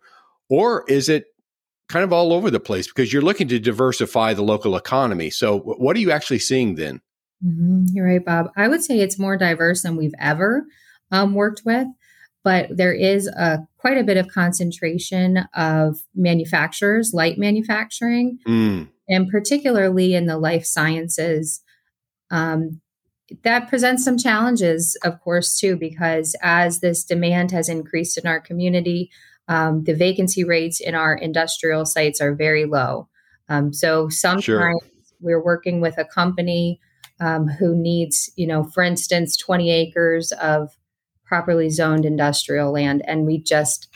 Or 0.49 0.85
is 0.87 1.09
it 1.09 1.25
kind 1.89 2.03
of 2.03 2.13
all 2.13 2.31
over 2.31 2.51
the 2.51 2.59
place 2.59 2.85
because 2.85 3.11
you're 3.11 3.23
looking 3.23 3.47
to 3.47 3.59
diversify 3.59 4.35
the 4.35 4.43
local 4.43 4.75
economy? 4.75 5.31
So, 5.31 5.57
what 5.57 5.95
are 5.95 6.01
you 6.01 6.11
actually 6.11 6.39
seeing 6.39 6.75
then? 6.75 7.01
Mm-hmm. 7.45 7.85
You're 7.93 8.07
right, 8.07 8.25
Bob. 8.25 8.47
I 8.55 8.67
would 8.67 8.83
say 8.83 8.99
it's 8.99 9.19
more 9.19 9.37
diverse 9.37 9.83
than 9.83 9.95
we've 9.95 10.15
ever 10.19 10.65
um, 11.11 11.33
worked 11.33 11.63
with, 11.65 11.87
but 12.43 12.67
there 12.75 12.93
is 12.93 13.27
a 13.27 13.59
quite 13.77 13.97
a 13.97 14.03
bit 14.03 14.17
of 14.17 14.27
concentration 14.29 15.45
of 15.53 15.99
manufacturers, 16.15 17.11
light 17.13 17.37
manufacturing, 17.37 18.39
mm. 18.47 18.87
and 19.09 19.29
particularly 19.29 20.13
in 20.13 20.25
the 20.25 20.37
life 20.37 20.65
sciences. 20.65 21.61
Um, 22.31 22.81
that 23.43 23.67
presents 23.67 24.03
some 24.03 24.17
challenges, 24.17 24.97
of 25.03 25.19
course, 25.21 25.57
too, 25.57 25.75
because 25.75 26.35
as 26.41 26.79
this 26.79 27.03
demand 27.03 27.51
has 27.51 27.67
increased 27.67 28.17
in 28.17 28.27
our 28.27 28.39
community, 28.39 29.09
um, 29.47 29.83
the 29.83 29.95
vacancy 29.95 30.43
rates 30.43 30.79
in 30.79 30.95
our 30.95 31.15
industrial 31.15 31.85
sites 31.85 32.21
are 32.21 32.35
very 32.35 32.65
low. 32.65 33.09
Um, 33.49 33.73
so 33.73 34.07
sometimes 34.09 34.43
sure. 34.45 34.73
we're 35.19 35.43
working 35.43 35.81
with 35.81 35.97
a 35.97 36.05
company 36.05 36.79
um, 37.23 37.47
who 37.47 37.75
needs, 37.75 38.29
you 38.35 38.45
know, 38.45 38.63
for 38.63 38.83
instance, 38.83 39.37
20 39.37 39.71
acres 39.71 40.33
of 40.33 40.75
properly 41.25 41.69
zoned 41.69 42.05
industrial 42.05 42.73
land. 42.73 43.01
And 43.07 43.25
we 43.25 43.37
just, 43.37 43.87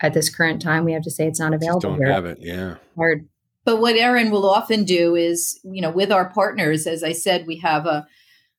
at 0.00 0.14
this 0.14 0.34
current 0.34 0.62
time, 0.62 0.84
we 0.84 0.92
have 0.92 1.02
to 1.02 1.10
say 1.10 1.26
it's 1.26 1.40
not 1.40 1.52
available. 1.52 1.80
Just 1.80 1.90
don't 1.90 1.98
here. 1.98 2.12
have 2.12 2.26
it. 2.26 2.38
Yeah. 2.40 2.76
Hard. 2.96 3.28
But 3.64 3.80
what 3.80 3.96
Erin 3.96 4.30
will 4.30 4.48
often 4.48 4.84
do 4.84 5.16
is, 5.16 5.58
you 5.64 5.82
know, 5.82 5.90
with 5.90 6.12
our 6.12 6.30
partners, 6.30 6.86
as 6.86 7.02
I 7.02 7.12
said, 7.12 7.46
we 7.46 7.56
have 7.58 7.86
a, 7.86 8.06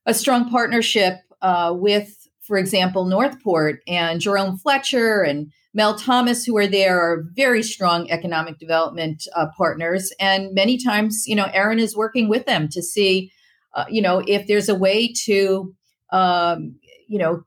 a 0.06 0.14
strong 0.14 0.50
partnership 0.50 1.20
uh, 1.42 1.74
with, 1.74 2.28
for 2.42 2.58
example, 2.58 3.06
Northport 3.06 3.82
and 3.88 4.20
Jerome 4.20 4.58
Fletcher 4.58 5.22
and 5.22 5.52
Mel 5.74 5.96
Thomas, 5.96 6.44
who 6.44 6.58
are 6.58 6.68
there, 6.68 7.00
are 7.00 7.24
very 7.34 7.64
strong 7.64 8.10
economic 8.10 8.60
development 8.60 9.28
uh, 9.36 9.48
partners. 9.56 10.12
And 10.20 10.54
many 10.54 10.78
times, 10.78 11.24
you 11.28 11.36
know, 11.36 11.50
Erin 11.54 11.80
is 11.80 11.96
working 11.96 12.28
with 12.28 12.46
them 12.46 12.68
to 12.70 12.82
see 12.82 13.32
uh, 13.76 13.86
you 13.90 14.02
know, 14.02 14.24
if 14.26 14.48
there's 14.48 14.70
a 14.70 14.76
way 14.76 15.12
to, 15.26 15.76
um, 16.12 16.76
you 17.08 17.20
know, 17.20 17.44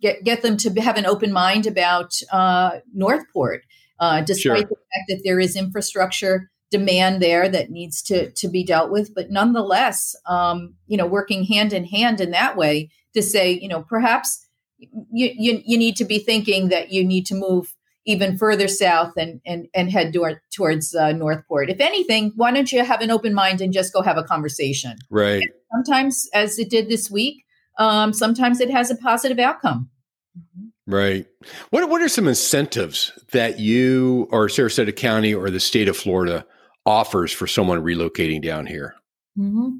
get 0.00 0.24
get 0.24 0.42
them 0.42 0.56
to 0.56 0.70
have 0.80 0.96
an 0.96 1.06
open 1.06 1.32
mind 1.32 1.66
about 1.66 2.14
uh, 2.32 2.78
Northport, 2.94 3.62
uh, 4.00 4.22
despite 4.22 4.60
sure. 4.60 4.68
the 4.68 4.76
fact 4.76 5.04
that 5.08 5.20
there 5.24 5.38
is 5.38 5.54
infrastructure 5.54 6.50
demand 6.70 7.22
there 7.22 7.48
that 7.48 7.70
needs 7.70 8.02
to 8.02 8.30
to 8.32 8.48
be 8.48 8.64
dealt 8.64 8.90
with, 8.90 9.14
but 9.14 9.30
nonetheless, 9.30 10.16
um, 10.26 10.74
you 10.86 10.96
know, 10.96 11.06
working 11.06 11.44
hand 11.44 11.72
in 11.72 11.84
hand 11.84 12.20
in 12.20 12.32
that 12.32 12.56
way 12.56 12.90
to 13.14 13.22
say, 13.22 13.52
you 13.52 13.68
know, 13.68 13.82
perhaps 13.82 14.44
you, 14.78 15.30
you 15.36 15.62
you 15.64 15.78
need 15.78 15.96
to 15.96 16.04
be 16.04 16.18
thinking 16.18 16.68
that 16.68 16.90
you 16.90 17.04
need 17.04 17.26
to 17.26 17.34
move 17.34 17.74
even 18.06 18.38
further 18.38 18.68
south 18.68 19.12
and 19.16 19.40
and, 19.44 19.68
and 19.74 19.90
head 19.90 20.12
toward, 20.12 20.40
towards 20.54 20.94
uh, 20.94 21.12
Northport. 21.12 21.68
If 21.68 21.80
anything, 21.80 22.32
why 22.36 22.52
don't 22.52 22.72
you 22.72 22.84
have 22.84 23.00
an 23.00 23.10
open 23.10 23.34
mind 23.34 23.60
and 23.60 23.72
just 23.72 23.92
go 23.92 24.00
have 24.02 24.16
a 24.16 24.24
conversation? 24.24 24.96
Right. 25.10 25.42
And 25.42 25.52
sometimes, 25.72 26.28
as 26.32 26.58
it 26.58 26.70
did 26.70 26.88
this 26.88 27.10
week, 27.10 27.44
um, 27.78 28.12
sometimes 28.12 28.60
it 28.60 28.70
has 28.70 28.90
a 28.90 28.96
positive 28.96 29.38
outcome. 29.38 29.90
Right. 30.86 31.26
What 31.70 31.88
What 31.88 32.00
are 32.00 32.08
some 32.08 32.28
incentives 32.28 33.12
that 33.32 33.58
you 33.58 34.28
or 34.30 34.46
Sarasota 34.46 34.94
County 34.94 35.34
or 35.34 35.50
the 35.50 35.60
state 35.60 35.88
of 35.88 35.96
Florida 35.96 36.46
offers 36.84 37.32
for 37.32 37.48
someone 37.48 37.82
relocating 37.82 38.40
down 38.40 38.66
here? 38.66 38.94
Mm-hmm. 39.36 39.78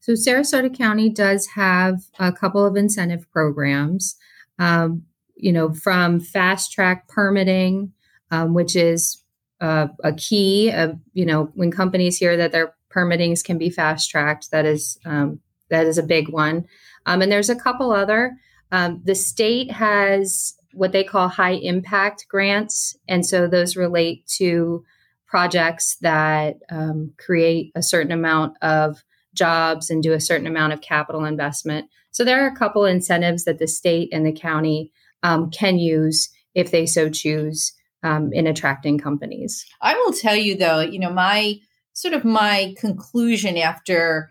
So 0.00 0.12
Sarasota 0.12 0.76
County 0.76 1.08
does 1.08 1.46
have 1.54 2.02
a 2.18 2.30
couple 2.30 2.66
of 2.66 2.76
incentive 2.76 3.24
programs. 3.32 4.16
Um, 4.58 5.04
you 5.44 5.52
know, 5.52 5.74
from 5.74 6.20
fast 6.20 6.72
track 6.72 7.06
permitting, 7.06 7.92
um, 8.30 8.54
which 8.54 8.74
is 8.74 9.22
uh, 9.60 9.88
a 10.02 10.14
key 10.14 10.70
of, 10.70 10.98
you 11.12 11.26
know, 11.26 11.50
when 11.52 11.70
companies 11.70 12.16
hear 12.16 12.34
that 12.34 12.50
their 12.50 12.74
permittings 12.88 13.44
can 13.44 13.58
be 13.58 13.68
fast 13.68 14.10
tracked, 14.10 14.50
that 14.52 14.64
is, 14.64 14.98
um, 15.04 15.38
that 15.68 15.84
is 15.84 15.98
a 15.98 16.02
big 16.02 16.30
one. 16.30 16.64
Um, 17.04 17.20
and 17.20 17.30
there's 17.30 17.50
a 17.50 17.54
couple 17.54 17.92
other. 17.92 18.32
Um, 18.72 19.02
the 19.04 19.14
state 19.14 19.70
has 19.70 20.54
what 20.72 20.92
they 20.92 21.04
call 21.04 21.28
high 21.28 21.56
impact 21.56 22.24
grants. 22.30 22.96
And 23.06 23.26
so 23.26 23.46
those 23.46 23.76
relate 23.76 24.26
to 24.38 24.82
projects 25.26 25.98
that 26.00 26.56
um, 26.70 27.12
create 27.18 27.70
a 27.74 27.82
certain 27.82 28.12
amount 28.12 28.56
of 28.62 29.04
jobs 29.34 29.90
and 29.90 30.02
do 30.02 30.14
a 30.14 30.20
certain 30.20 30.46
amount 30.46 30.72
of 30.72 30.80
capital 30.80 31.26
investment. 31.26 31.90
So 32.12 32.24
there 32.24 32.42
are 32.42 32.48
a 32.48 32.56
couple 32.56 32.86
incentives 32.86 33.44
that 33.44 33.58
the 33.58 33.68
state 33.68 34.08
and 34.10 34.24
the 34.24 34.32
county 34.32 34.90
um, 35.24 35.50
can 35.50 35.78
use 35.78 36.30
if 36.54 36.70
they 36.70 36.86
so 36.86 37.10
choose 37.10 37.72
um, 38.04 38.30
in 38.32 38.46
attracting 38.46 38.98
companies. 38.98 39.66
I 39.80 39.94
will 39.96 40.12
tell 40.12 40.36
you 40.36 40.56
though, 40.56 40.80
you 40.80 41.00
know, 41.00 41.12
my 41.12 41.56
sort 41.94 42.14
of 42.14 42.24
my 42.24 42.74
conclusion 42.78 43.56
after 43.56 44.30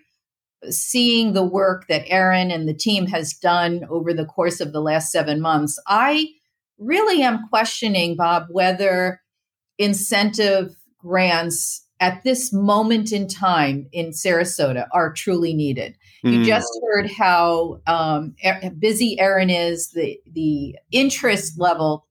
seeing 0.69 1.33
the 1.33 1.43
work 1.43 1.87
that 1.89 2.05
Erin 2.07 2.51
and 2.51 2.69
the 2.69 2.73
team 2.73 3.07
has 3.07 3.33
done 3.33 3.81
over 3.89 4.13
the 4.13 4.25
course 4.25 4.61
of 4.61 4.71
the 4.71 4.79
last 4.79 5.11
seven 5.11 5.41
months, 5.41 5.77
I 5.87 6.27
really 6.77 7.21
am 7.21 7.47
questioning, 7.49 8.15
Bob, 8.15 8.45
whether 8.49 9.19
incentive 9.77 10.75
grants 10.99 11.85
at 11.99 12.23
this 12.23 12.53
moment 12.53 13.11
in 13.11 13.27
time 13.27 13.87
in 13.91 14.11
Sarasota 14.11 14.87
are 14.91 15.11
truly 15.11 15.53
needed. 15.53 15.97
You 16.23 16.39
mm. 16.39 16.45
just 16.45 16.79
heard 16.85 17.11
how 17.11 17.81
um, 17.85 18.35
busy 18.79 19.19
Erin 19.19 19.49
is. 19.49 19.89
The 19.89 20.19
the 20.31 20.75
interest 20.91 21.59
level 21.59 22.07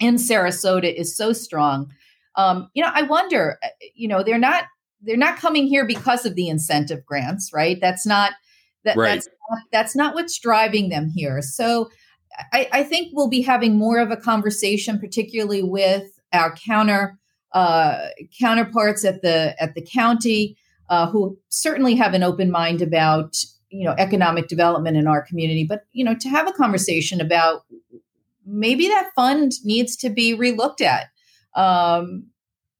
in 0.00 0.14
Sarasota 0.14 0.92
is 0.92 1.16
so 1.16 1.32
strong. 1.32 1.92
Um, 2.36 2.70
you 2.74 2.82
know, 2.82 2.90
I 2.92 3.02
wonder. 3.02 3.58
Uh, 3.62 3.68
you 3.94 4.08
know, 4.08 4.22
they're 4.22 4.38
not 4.38 4.64
they're 5.02 5.16
not 5.16 5.38
coming 5.38 5.66
here 5.66 5.86
because 5.86 6.24
of 6.24 6.34
the 6.34 6.48
incentive 6.48 7.04
grants, 7.04 7.52
right? 7.52 7.78
That's 7.80 8.06
not 8.06 8.32
that, 8.84 8.96
right. 8.96 9.14
that's 9.14 9.28
not, 9.50 9.62
that's 9.70 9.96
not 9.96 10.14
what's 10.14 10.38
driving 10.38 10.88
them 10.88 11.10
here. 11.10 11.42
So 11.42 11.90
I, 12.52 12.68
I, 12.72 12.82
think 12.82 13.10
we'll 13.12 13.28
be 13.28 13.42
having 13.42 13.76
more 13.76 13.98
of 13.98 14.10
a 14.10 14.16
conversation, 14.16 14.98
particularly 14.98 15.62
with 15.62 16.18
our 16.32 16.54
counter 16.54 17.18
uh, 17.52 18.06
counterparts 18.40 19.04
at 19.04 19.22
the 19.22 19.54
at 19.60 19.74
the 19.74 19.82
county, 19.82 20.56
uh, 20.92 21.10
who 21.10 21.38
certainly 21.48 21.94
have 21.94 22.12
an 22.12 22.22
open 22.22 22.50
mind 22.50 22.82
about 22.82 23.34
you 23.70 23.82
know 23.82 23.94
economic 23.96 24.46
development 24.46 24.94
in 24.98 25.06
our 25.06 25.22
community. 25.22 25.64
But 25.66 25.86
you 25.92 26.04
know, 26.04 26.14
to 26.14 26.28
have 26.28 26.46
a 26.46 26.52
conversation 26.52 27.18
about 27.18 27.64
maybe 28.44 28.88
that 28.88 29.10
fund 29.16 29.52
needs 29.64 29.96
to 29.96 30.10
be 30.10 30.36
relooked 30.36 30.82
at. 30.82 31.06
Um, 31.54 32.26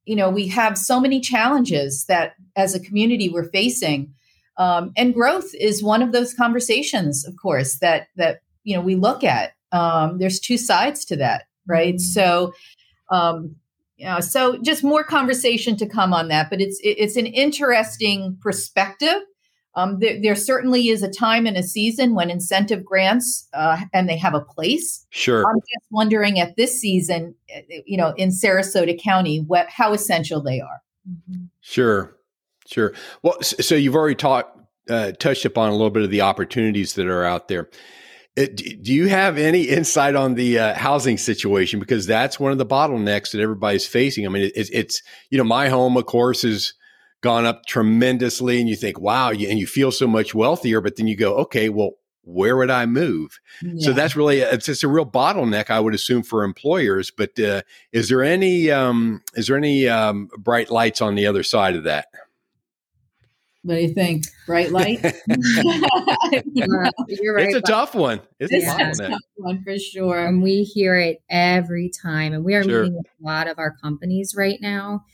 you 0.05 0.15
know, 0.15 0.29
we 0.29 0.47
have 0.49 0.77
so 0.77 0.99
many 0.99 1.21
challenges 1.21 2.05
that 2.05 2.33
as 2.55 2.75
a 2.75 2.79
community 2.79 3.29
we're 3.29 3.49
facing. 3.49 4.13
Um, 4.57 4.91
and 4.95 5.15
growth 5.15 5.49
is 5.55 5.81
one 5.81 6.03
of 6.03 6.11
those 6.11 6.35
conversations, 6.35 7.25
of 7.25 7.33
course, 7.41 7.79
that 7.79 8.09
that 8.15 8.41
you 8.63 8.75
know 8.75 8.81
we 8.81 8.95
look 8.95 9.23
at. 9.23 9.53
Um, 9.71 10.19
there's 10.19 10.39
two 10.39 10.59
sides 10.59 11.03
to 11.05 11.15
that, 11.15 11.45
right? 11.65 11.95
Mm-hmm. 11.95 12.19
So, 12.19 12.53
um, 13.09 13.55
you 13.97 14.05
know, 14.05 14.19
so 14.19 14.57
just 14.61 14.83
more 14.83 15.03
conversation 15.03 15.75
to 15.77 15.85
come 15.87 16.13
on 16.13 16.27
that. 16.29 16.49
But 16.49 16.61
it's 16.61 16.79
it's 16.83 17.15
an 17.15 17.27
interesting 17.27 18.37
perspective. 18.41 19.21
Um, 19.75 19.97
there, 19.99 20.21
there, 20.21 20.35
certainly 20.35 20.89
is 20.89 21.01
a 21.01 21.09
time 21.09 21.47
and 21.47 21.57
a 21.57 21.63
season 21.63 22.13
when 22.13 22.29
incentive 22.29 22.85
grants 22.85 23.47
uh, 23.55 23.81
and 23.91 24.07
they 24.07 24.17
have 24.17 24.35
a 24.35 24.39
place. 24.39 25.03
Sure. 25.09 25.43
I'm 25.47 25.59
just 25.61 25.87
wondering 25.89 26.39
at 26.39 26.55
this 26.57 26.79
season, 26.79 27.33
you 27.87 27.97
know, 27.97 28.13
in 28.15 28.29
Sarasota 28.29 29.01
County, 29.01 29.39
what 29.39 29.67
how 29.69 29.91
essential 29.93 30.43
they 30.43 30.61
are. 30.61 30.83
Mm-hmm. 31.09 31.45
Sure. 31.61 32.15
Sure. 32.67 32.93
Well, 33.23 33.41
so 33.41 33.73
you've 33.73 33.95
already 33.95 34.15
talked, 34.15 34.59
uh, 34.89 35.13
touched 35.13 35.45
upon 35.45 35.69
a 35.69 35.71
little 35.71 35.89
bit 35.89 36.03
of 36.03 36.11
the 36.11 36.21
opportunities 36.21 36.93
that 36.93 37.07
are 37.07 37.25
out 37.25 37.47
there. 37.47 37.69
It, 38.35 38.61
uh, 38.61 38.75
do 38.81 38.93
you 38.93 39.07
have 39.07 39.37
any 39.37 39.63
insight 39.63 40.15
on 40.15 40.35
the 40.35 40.59
uh, 40.59 40.73
housing 40.75 41.17
situation? 41.17 41.79
Because 41.79 42.05
that's 42.05 42.39
one 42.39 42.51
of 42.51 42.57
the 42.57 42.65
bottlenecks 42.65 43.31
that 43.31 43.41
everybody's 43.41 43.85
facing. 43.85 44.25
I 44.25 44.29
mean, 44.29 44.51
it, 44.55 44.69
it's, 44.71 45.01
you 45.29 45.37
know, 45.37 45.43
my 45.43 45.69
home, 45.69 45.97
of 45.97 46.05
course, 46.05 46.41
has 46.41 46.73
gone 47.21 47.45
up 47.45 47.65
tremendously, 47.65 48.59
and 48.59 48.67
you 48.67 48.75
think, 48.75 48.99
wow, 48.99 49.29
and 49.29 49.39
you 49.59 49.67
feel 49.67 49.91
so 49.91 50.07
much 50.07 50.35
wealthier. 50.35 50.81
But 50.81 50.97
then 50.97 51.07
you 51.07 51.15
go, 51.15 51.35
okay, 51.37 51.69
well, 51.69 51.91
where 52.23 52.55
would 52.55 52.71
I 52.71 52.85
move? 52.85 53.39
Yeah. 53.61 53.87
So 53.87 53.93
that's 53.93 54.15
really 54.15 54.39
it's 54.39 54.65
just 54.65 54.83
a 54.83 54.87
real 54.87 55.05
bottleneck, 55.05 55.69
I 55.69 55.79
would 55.79 55.93
assume, 55.93 56.23
for 56.23 56.43
employers. 56.43 57.11
But 57.11 57.37
uh, 57.39 57.61
is 57.91 58.09
there 58.09 58.23
any 58.23 58.71
um, 58.71 59.21
is 59.35 59.47
there 59.47 59.57
any 59.57 59.87
um, 59.87 60.29
bright 60.37 60.71
lights 60.71 61.01
on 61.01 61.15
the 61.15 61.27
other 61.27 61.43
side 61.43 61.75
of 61.75 61.83
that? 61.83 62.07
What 63.63 63.75
do 63.75 63.81
you 63.81 63.93
think? 63.93 64.25
Bright 64.45 64.71
light? 64.71 65.01
you're 66.51 66.67
right. 66.67 66.93
It's 67.07 67.55
a 67.55 67.61
tough 67.61 67.95
one. 67.95 68.19
It's 68.39 68.51
yeah. 68.51 68.91
a 68.91 68.93
tough 68.93 69.19
one 69.35 69.63
for 69.63 69.79
sure. 69.79 70.25
And 70.25 70.43
we 70.43 70.63
hear 70.63 70.95
it 70.95 71.21
every 71.29 71.89
time. 71.89 72.33
And 72.33 72.43
we 72.43 72.55
are 72.55 72.63
sure. 72.63 72.83
meeting 72.83 72.97
with 72.97 73.05
a 73.05 73.25
lot 73.25 73.47
of 73.47 73.57
our 73.59 73.75
companies 73.81 74.35
right 74.37 74.59
now. 74.61 75.05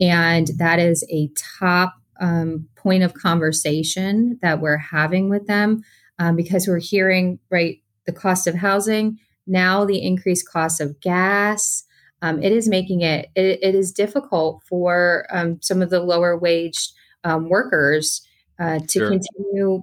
And 0.00 0.48
that 0.58 0.78
is 0.78 1.06
a 1.10 1.30
top 1.58 1.94
um, 2.20 2.68
point 2.76 3.02
of 3.02 3.14
conversation 3.14 4.38
that 4.42 4.60
we're 4.60 4.76
having 4.76 5.30
with 5.30 5.46
them 5.46 5.82
um, 6.18 6.36
because 6.36 6.68
we're 6.68 6.78
hearing, 6.78 7.38
right, 7.50 7.78
the 8.04 8.12
cost 8.12 8.46
of 8.46 8.54
housing, 8.54 9.18
now 9.46 9.84
the 9.86 10.02
increased 10.02 10.48
cost 10.48 10.80
of 10.80 11.00
gas. 11.00 11.84
Um, 12.20 12.42
it 12.42 12.52
is 12.52 12.68
making 12.68 13.00
it, 13.00 13.30
it, 13.34 13.60
it 13.62 13.74
is 13.74 13.92
difficult 13.92 14.62
for 14.68 15.26
um, 15.30 15.58
some 15.62 15.80
of 15.80 15.88
the 15.88 16.00
lower 16.00 16.36
wage 16.36 16.90
um, 17.24 17.48
workers 17.48 18.26
uh, 18.58 18.78
to 18.78 18.98
sure. 18.98 19.10
continue 19.10 19.82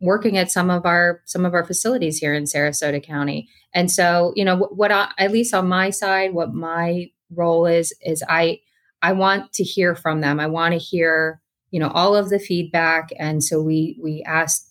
working 0.00 0.36
at 0.36 0.50
some 0.50 0.70
of 0.70 0.84
our 0.84 1.22
some 1.24 1.44
of 1.44 1.54
our 1.54 1.64
facilities 1.64 2.18
here 2.18 2.34
in 2.34 2.44
Sarasota 2.44 3.02
County. 3.02 3.48
And 3.72 3.90
so, 3.90 4.32
you 4.36 4.44
know, 4.44 4.56
what, 4.56 4.76
what 4.76 4.92
I, 4.92 5.10
at 5.18 5.32
least 5.32 5.54
on 5.54 5.66
my 5.66 5.90
side, 5.90 6.34
what 6.34 6.54
my 6.54 7.10
role 7.30 7.66
is 7.66 7.92
is 8.02 8.22
I 8.28 8.60
I 9.02 9.12
want 9.12 9.52
to 9.54 9.64
hear 9.64 9.94
from 9.94 10.20
them. 10.20 10.38
I 10.38 10.46
want 10.46 10.72
to 10.72 10.78
hear, 10.78 11.40
you 11.70 11.80
know, 11.80 11.88
all 11.88 12.14
of 12.14 12.30
the 12.30 12.38
feedback, 12.38 13.10
and 13.18 13.42
so 13.42 13.60
we 13.60 13.98
we 14.02 14.22
ask 14.26 14.68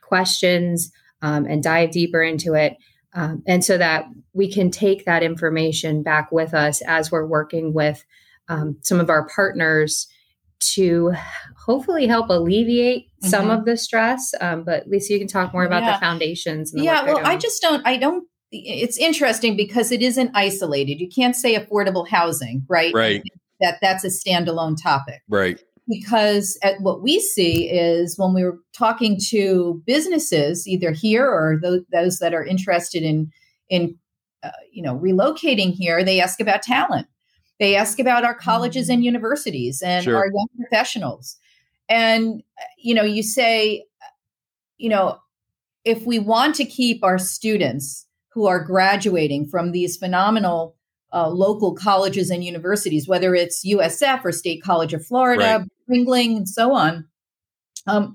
questions 0.00 0.92
um, 1.22 1.46
and 1.46 1.62
dive 1.62 1.90
deeper 1.90 2.22
into 2.22 2.54
it. 2.54 2.76
Um, 3.14 3.42
and 3.46 3.64
so 3.64 3.78
that 3.78 4.04
we 4.34 4.52
can 4.52 4.70
take 4.70 5.06
that 5.06 5.22
information 5.22 6.02
back 6.02 6.30
with 6.30 6.52
us 6.52 6.82
as 6.82 7.10
we're 7.10 7.26
working 7.26 7.72
with 7.72 8.04
um, 8.48 8.76
some 8.82 9.00
of 9.00 9.08
our 9.08 9.26
partners 9.28 10.06
to 10.74 11.12
hopefully 11.56 12.06
help 12.06 12.28
alleviate 12.30 13.06
mm-hmm. 13.06 13.28
some 13.28 13.50
of 13.50 13.64
the 13.64 13.76
stress. 13.76 14.32
Um, 14.40 14.64
but 14.64 14.86
Lisa, 14.86 15.12
you 15.12 15.18
can 15.18 15.28
talk 15.28 15.52
more 15.52 15.64
about 15.64 15.82
yeah. 15.82 15.94
the 15.94 15.98
foundations. 15.98 16.72
The 16.72 16.82
yeah, 16.82 17.04
well, 17.04 17.20
I 17.24 17.36
just 17.36 17.60
don't, 17.60 17.86
I 17.86 17.96
don't, 17.96 18.26
it's 18.52 18.96
interesting 18.96 19.56
because 19.56 19.90
it 19.90 20.02
isn't 20.02 20.30
isolated. 20.34 21.00
You 21.00 21.08
can't 21.08 21.34
say 21.34 21.58
affordable 21.58 22.08
housing, 22.08 22.64
right? 22.68 22.94
Right. 22.94 23.22
That 23.60 23.78
that's 23.80 24.04
a 24.04 24.08
standalone 24.08 24.80
topic. 24.80 25.22
Right. 25.28 25.60
Because 25.88 26.58
at 26.62 26.80
what 26.80 27.02
we 27.02 27.20
see 27.20 27.68
is 27.68 28.18
when 28.18 28.34
we 28.34 28.42
are 28.42 28.58
talking 28.76 29.18
to 29.28 29.82
businesses, 29.86 30.66
either 30.66 30.90
here 30.90 31.26
or 31.26 31.58
those, 31.62 31.80
those 31.92 32.18
that 32.18 32.34
are 32.34 32.44
interested 32.44 33.02
in 33.02 33.30
in 33.68 33.96
uh, 34.42 34.50
you 34.70 34.82
know 34.82 34.98
relocating 34.98 35.72
here, 35.72 36.04
they 36.04 36.20
ask 36.20 36.40
about 36.40 36.62
talent 36.62 37.06
they 37.58 37.76
ask 37.76 37.98
about 37.98 38.24
our 38.24 38.34
colleges 38.34 38.88
and 38.88 39.02
mm. 39.02 39.06
universities 39.06 39.82
and 39.82 40.04
sure. 40.04 40.16
our 40.16 40.26
young 40.26 40.48
professionals. 40.56 41.36
And, 41.88 42.42
you 42.78 42.94
know, 42.94 43.04
you 43.04 43.22
say, 43.22 43.84
you 44.78 44.88
know, 44.88 45.18
if 45.84 46.04
we 46.04 46.18
want 46.18 46.54
to 46.56 46.64
keep 46.64 47.04
our 47.04 47.18
students 47.18 48.06
who 48.30 48.46
are 48.46 48.62
graduating 48.62 49.46
from 49.46 49.72
these 49.72 49.96
phenomenal 49.96 50.76
uh, 51.12 51.28
local 51.28 51.74
colleges 51.74 52.28
and 52.28 52.44
universities, 52.44 53.08
whether 53.08 53.34
it's 53.34 53.64
USF 53.64 54.24
or 54.24 54.32
State 54.32 54.62
College 54.62 54.92
of 54.92 55.06
Florida, 55.06 55.60
right. 55.60 55.68
Ringling, 55.88 56.36
and 56.36 56.48
so 56.48 56.74
on, 56.74 57.06
um, 57.86 58.14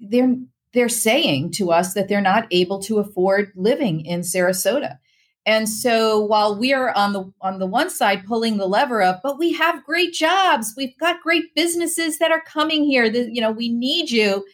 they're 0.00 0.36
they're 0.72 0.88
saying 0.88 1.52
to 1.52 1.70
us 1.70 1.94
that 1.94 2.08
they're 2.08 2.20
not 2.20 2.46
able 2.50 2.80
to 2.82 2.98
afford 2.98 3.52
living 3.54 4.04
in 4.04 4.20
Sarasota. 4.20 4.98
And 5.46 5.68
so 5.68 6.20
while 6.20 6.58
we 6.58 6.72
are 6.72 6.90
on 6.96 7.12
the 7.12 7.30
on 7.42 7.58
the 7.58 7.66
one 7.66 7.90
side 7.90 8.24
pulling 8.24 8.56
the 8.56 8.66
lever 8.66 9.02
up, 9.02 9.20
but 9.22 9.38
we 9.38 9.52
have 9.52 9.84
great 9.84 10.14
jobs, 10.14 10.72
we've 10.76 10.96
got 10.98 11.22
great 11.22 11.54
businesses 11.54 12.18
that 12.18 12.30
are 12.30 12.40
coming 12.40 12.84
here. 12.84 13.10
That 13.10 13.34
you 13.34 13.40
know, 13.40 13.50
we 13.50 13.68
need 13.68 14.10
you. 14.10 14.44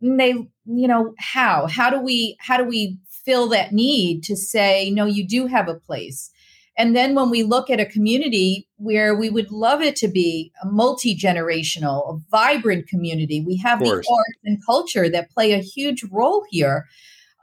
And 0.00 0.20
they, 0.20 0.30
you 0.30 0.88
know, 0.88 1.14
how 1.18 1.66
how 1.66 1.90
do 1.90 2.00
we 2.00 2.36
how 2.38 2.56
do 2.58 2.64
we 2.64 2.98
fill 3.08 3.48
that 3.48 3.72
need 3.72 4.22
to 4.24 4.36
say 4.36 4.90
no? 4.90 5.04
You 5.04 5.26
do 5.26 5.46
have 5.46 5.68
a 5.68 5.74
place. 5.74 6.30
And 6.78 6.94
then 6.94 7.14
when 7.14 7.30
we 7.30 7.42
look 7.42 7.70
at 7.70 7.80
a 7.80 7.86
community 7.86 8.68
where 8.76 9.14
we 9.14 9.30
would 9.30 9.50
love 9.50 9.80
it 9.80 9.96
to 9.96 10.08
be 10.08 10.52
a 10.62 10.66
multi 10.66 11.16
generational, 11.16 12.14
a 12.14 12.20
vibrant 12.30 12.86
community, 12.86 13.42
we 13.44 13.56
have 13.56 13.80
the 13.80 13.90
arts 13.90 14.38
and 14.44 14.64
culture 14.64 15.08
that 15.08 15.30
play 15.30 15.52
a 15.52 15.58
huge 15.58 16.04
role 16.12 16.44
here. 16.50 16.86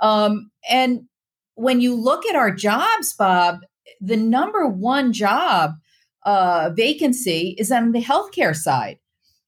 Um, 0.01 0.51
and 0.69 1.07
when 1.55 1.81
you 1.81 1.95
look 1.95 2.25
at 2.25 2.35
our 2.35 2.51
jobs, 2.51 3.13
Bob, 3.13 3.61
the 4.01 4.17
number 4.17 4.67
one 4.67 5.13
job 5.13 5.73
uh, 6.25 6.71
vacancy 6.75 7.55
is 7.57 7.71
on 7.71 7.91
the 7.91 8.01
healthcare 8.01 8.55
side. 8.55 8.99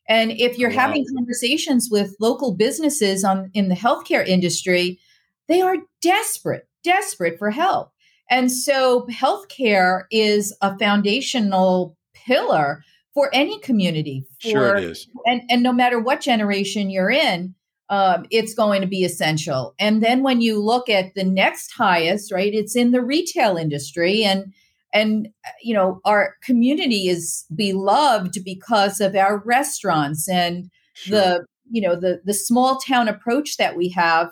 And 0.07 0.31
if 0.31 0.57
you're 0.57 0.69
wow. 0.69 0.87
having 0.87 1.05
conversations 1.15 1.89
with 1.89 2.15
local 2.19 2.53
businesses 2.53 3.23
on 3.23 3.49
in 3.53 3.69
the 3.69 3.75
healthcare 3.75 4.25
industry, 4.25 4.99
they 5.47 5.61
are 5.61 5.77
desperate, 6.01 6.67
desperate 6.83 7.39
for 7.39 7.49
help. 7.49 7.91
And 8.29 8.51
so 8.51 9.07
healthcare 9.11 10.03
is 10.11 10.55
a 10.61 10.77
foundational 10.77 11.95
pillar 12.13 12.83
for 13.13 13.29
any 13.33 13.59
community. 13.59 14.25
For, 14.41 14.49
sure 14.49 14.75
it 14.75 14.83
is. 14.83 15.07
And, 15.25 15.41
and 15.49 15.63
no 15.63 15.71
matter 15.71 15.99
what 15.99 16.21
generation 16.21 16.89
you're 16.89 17.11
in, 17.11 17.55
um, 17.89 18.26
it's 18.32 18.54
going 18.54 18.82
to 18.82 18.88
be 18.88 19.04
essential. 19.04 19.76
And 19.80 20.02
then 20.02 20.24
when 20.24 20.41
you 20.41 20.60
look 20.60 20.89
at 20.89 21.13
the 21.13 21.24
next 21.24 21.71
highest, 21.71 22.32
right, 22.32 22.54
it's 22.54 22.76
in 22.76 22.91
the 22.91 23.02
retail 23.02 23.58
industry, 23.58 24.24
and 24.24 24.54
and 24.93 25.28
you 25.62 25.74
know 25.74 26.02
our 26.06 26.36
community 26.43 27.08
is 27.08 27.45
beloved 27.56 28.38
because 28.43 29.02
of 29.02 29.15
our 29.15 29.38
restaurants 29.45 30.28
and 30.28 30.69
sure. 30.93 31.19
the 31.19 31.45
you 31.69 31.82
know 31.82 31.95
the 31.95 32.21
the 32.26 32.34
small 32.34 32.78
town 32.78 33.08
approach 33.08 33.58
that 33.58 33.76
we 33.76 33.89
have. 33.89 34.32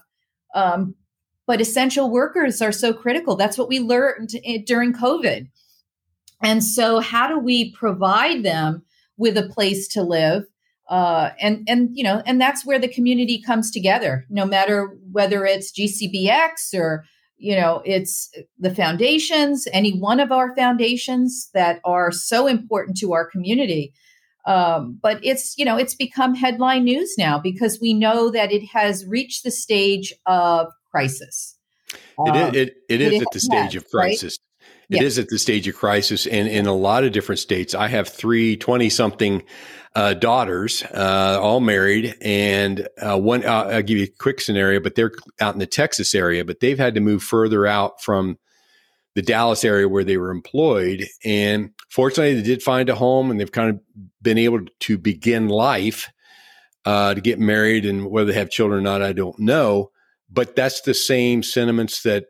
Um, 0.56 0.96
but 1.46 1.60
essential 1.60 2.10
workers 2.10 2.62
are 2.62 2.72
so 2.72 2.94
critical. 2.94 3.36
That's 3.36 3.58
what 3.58 3.68
we 3.68 3.80
learned 3.80 4.30
during 4.66 4.94
COVID. 4.94 5.50
And 6.42 6.64
so, 6.64 7.00
how 7.00 7.28
do 7.28 7.40
we 7.40 7.72
provide 7.74 8.44
them 8.44 8.84
with 9.18 9.38
a 9.38 9.48
place 9.50 9.88
to 9.90 10.02
live? 10.02 10.44
Uh, 10.90 11.32
and 11.40 11.66
and 11.68 11.90
you 11.94 12.04
know, 12.04 12.22
and 12.26 12.40
that's 12.42 12.66
where 12.66 12.80
the 12.80 12.88
community 12.88 13.42
comes 13.42 13.72
together. 13.72 14.26
No 14.30 14.46
matter 14.46 14.96
whether 15.12 15.46
it's 15.46 15.72
GCBX 15.72 16.74
or 16.74 17.06
you 17.38 17.56
know 17.56 17.82
it's 17.86 18.30
the 18.60 18.74
foundations, 18.74 19.68
any 19.72 19.98
one 19.98 20.20
of 20.20 20.32
our 20.32 20.56
foundations 20.56 21.50
that 21.54 21.80
are 21.86 22.12
so 22.12 22.48
important 22.48 22.98
to 22.98 23.14
our 23.14 23.26
community. 23.26 23.94
Um, 24.46 25.00
but 25.02 25.24
it's 25.24 25.58
you 25.58 25.64
know 25.64 25.78
it's 25.78 25.96
become 25.96 26.36
headline 26.36 26.84
news 26.84 27.16
now 27.18 27.40
because 27.40 27.80
we 27.82 27.94
know 27.94 28.30
that 28.30 28.52
it 28.52 28.66
has 28.68 29.06
reached 29.06 29.46
the 29.46 29.52
stage 29.52 30.14
of 30.26 30.68
crisis. 30.92 31.58
Um, 32.18 32.36
it, 32.36 32.56
it, 32.56 32.76
it 32.90 33.02
is 33.02 33.22
at 33.22 33.28
the 33.32 33.40
stage 33.40 33.76
of 33.76 33.90
crisis. 33.90 34.38
It 34.94 35.02
yeah. 35.02 35.08
is 35.08 35.18
at 35.18 35.30
the 35.30 35.40
stage 35.40 35.68
of 35.68 35.76
crisis. 35.76 36.28
And 36.28 36.48
in 36.48 36.68
a 36.68 36.74
lot 36.74 37.04
of 37.04 37.12
different 37.12 37.40
states, 37.40 37.74
I 37.74 37.88
have 37.88 38.08
three 38.08 38.56
20 38.56 38.90
something 38.90 39.44
uh, 39.96 40.14
daughters, 40.14 40.84
uh, 40.84 41.40
all 41.42 41.60
married. 41.60 42.16
And 42.22 42.88
uh, 43.02 43.20
one, 43.20 43.44
uh, 43.44 43.70
I'll 43.72 43.82
give 43.82 43.98
you 43.98 44.06
a 44.06 44.18
quick 44.20 44.40
scenario, 44.40 44.80
but 44.80 44.96
they're 44.96 45.12
out 45.40 45.54
in 45.54 45.60
the 45.60 45.66
Texas 45.66 46.14
area, 46.14 46.46
but 46.46 46.60
they've 46.60 46.78
had 46.78 46.96
to 46.96 47.02
move 47.02 47.24
further 47.24 47.66
out 47.66 48.02
from 48.02 48.38
the 49.16 49.22
Dallas 49.22 49.64
area 49.64 49.90
where 49.90 50.04
they 50.04 50.18
were 50.18 50.32
employed. 50.32 51.08
And 51.24 51.72
fortunately, 51.90 52.36
they 52.36 52.44
did 52.44 52.64
find 52.64 52.90
a 52.90 52.96
home 52.96 53.32
and 53.32 53.40
they've 53.40 53.52
kind 53.52 53.70
of 53.72 53.80
been 54.22 54.38
able 54.38 54.62
to 54.82 54.98
begin 54.98 55.48
life, 55.48 56.12
uh, 56.86 57.16
to 57.16 57.22
get 57.22 57.40
married. 57.40 57.86
And 57.86 58.08
whether 58.08 58.32
they 58.32 58.40
have 58.40 58.50
children 58.50 58.80
or 58.80 58.84
not, 58.84 59.02
I 59.02 59.14
don't 59.14 59.40
know 59.40 59.92
but 60.34 60.56
that's 60.56 60.82
the 60.82 60.94
same 60.94 61.44
sentiments 61.44 62.04
that 62.04 62.26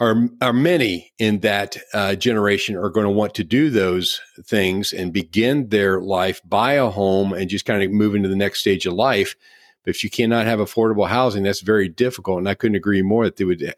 are 0.00 0.28
are 0.40 0.54
many 0.54 1.12
in 1.18 1.40
that 1.40 1.76
uh, 1.92 2.14
generation 2.14 2.74
are 2.74 2.88
going 2.88 3.04
to 3.04 3.10
want 3.10 3.34
to 3.34 3.44
do 3.44 3.68
those 3.68 4.20
things 4.44 4.92
and 4.92 5.12
begin 5.12 5.68
their 5.68 6.00
life, 6.00 6.40
buy 6.44 6.72
a 6.72 6.88
home, 6.88 7.34
and 7.34 7.50
just 7.50 7.66
kind 7.66 7.82
of 7.82 7.90
move 7.90 8.14
into 8.14 8.28
the 8.28 8.36
next 8.36 8.60
stage 8.60 8.86
of 8.86 8.94
life. 8.94 9.36
But 9.84 9.94
if 9.94 10.02
you 10.02 10.10
cannot 10.10 10.46
have 10.46 10.58
affordable 10.58 11.08
housing, 11.08 11.42
that's 11.42 11.60
very 11.60 11.88
difficult. 11.88 12.38
And 12.38 12.48
I 12.48 12.54
couldn't 12.54 12.76
agree 12.76 13.02
more 13.02 13.24
that 13.24 13.36
they 13.36 13.44
would. 13.44 13.62
Uh, 13.62 13.72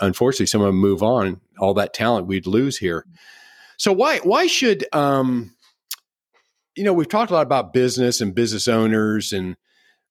unfortunately, 0.00 0.46
some 0.46 0.60
of 0.60 0.68
them 0.68 0.76
move 0.76 1.02
on. 1.02 1.40
All 1.58 1.74
that 1.74 1.92
talent 1.92 2.28
we'd 2.28 2.46
lose 2.46 2.78
here. 2.78 3.04
So 3.76 3.92
why 3.92 4.18
why 4.18 4.46
should 4.46 4.86
um, 4.94 5.56
you 6.76 6.84
know 6.84 6.92
we've 6.92 7.08
talked 7.08 7.32
a 7.32 7.34
lot 7.34 7.46
about 7.46 7.72
business 7.72 8.20
and 8.20 8.34
business 8.34 8.68
owners 8.68 9.32
and 9.32 9.56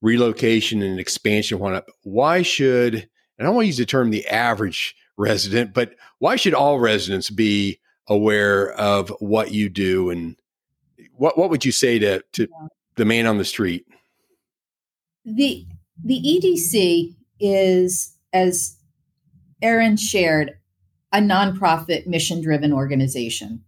relocation 0.02 0.84
and 0.84 1.00
expansion 1.00 1.60
why 2.04 2.44
should 2.44 2.94
and 2.94 3.08
I 3.40 3.44
don't 3.46 3.56
want 3.56 3.64
to 3.64 3.68
use 3.68 3.78
the 3.78 3.86
term 3.86 4.12
the 4.12 4.28
average 4.28 4.96
resident, 5.18 5.74
but 5.74 5.96
why 6.20 6.36
should 6.36 6.54
all 6.54 6.80
residents 6.80 7.30
be 7.30 7.80
aware 8.08 8.72
of 8.74 9.10
what 9.20 9.52
you 9.52 9.70
do 9.70 10.10
and 10.10 10.36
what 11.14 11.38
what 11.38 11.50
would 11.50 11.66
you 11.66 11.72
say 11.72 12.00
to 12.00 12.22
to 12.34 12.48
the 12.96 13.06
man 13.06 13.26
on 13.26 13.38
the 13.38 13.46
street? 13.46 13.86
The 15.26 15.66
the 16.04 16.22
EDC 16.22 17.16
is 17.40 18.16
as 18.34 18.78
Erin 19.62 19.98
shared 19.98 20.54
a 21.12 21.20
nonprofit 21.20 22.08
mission 22.08 22.42
driven 22.42 22.74
organization. 22.74 23.64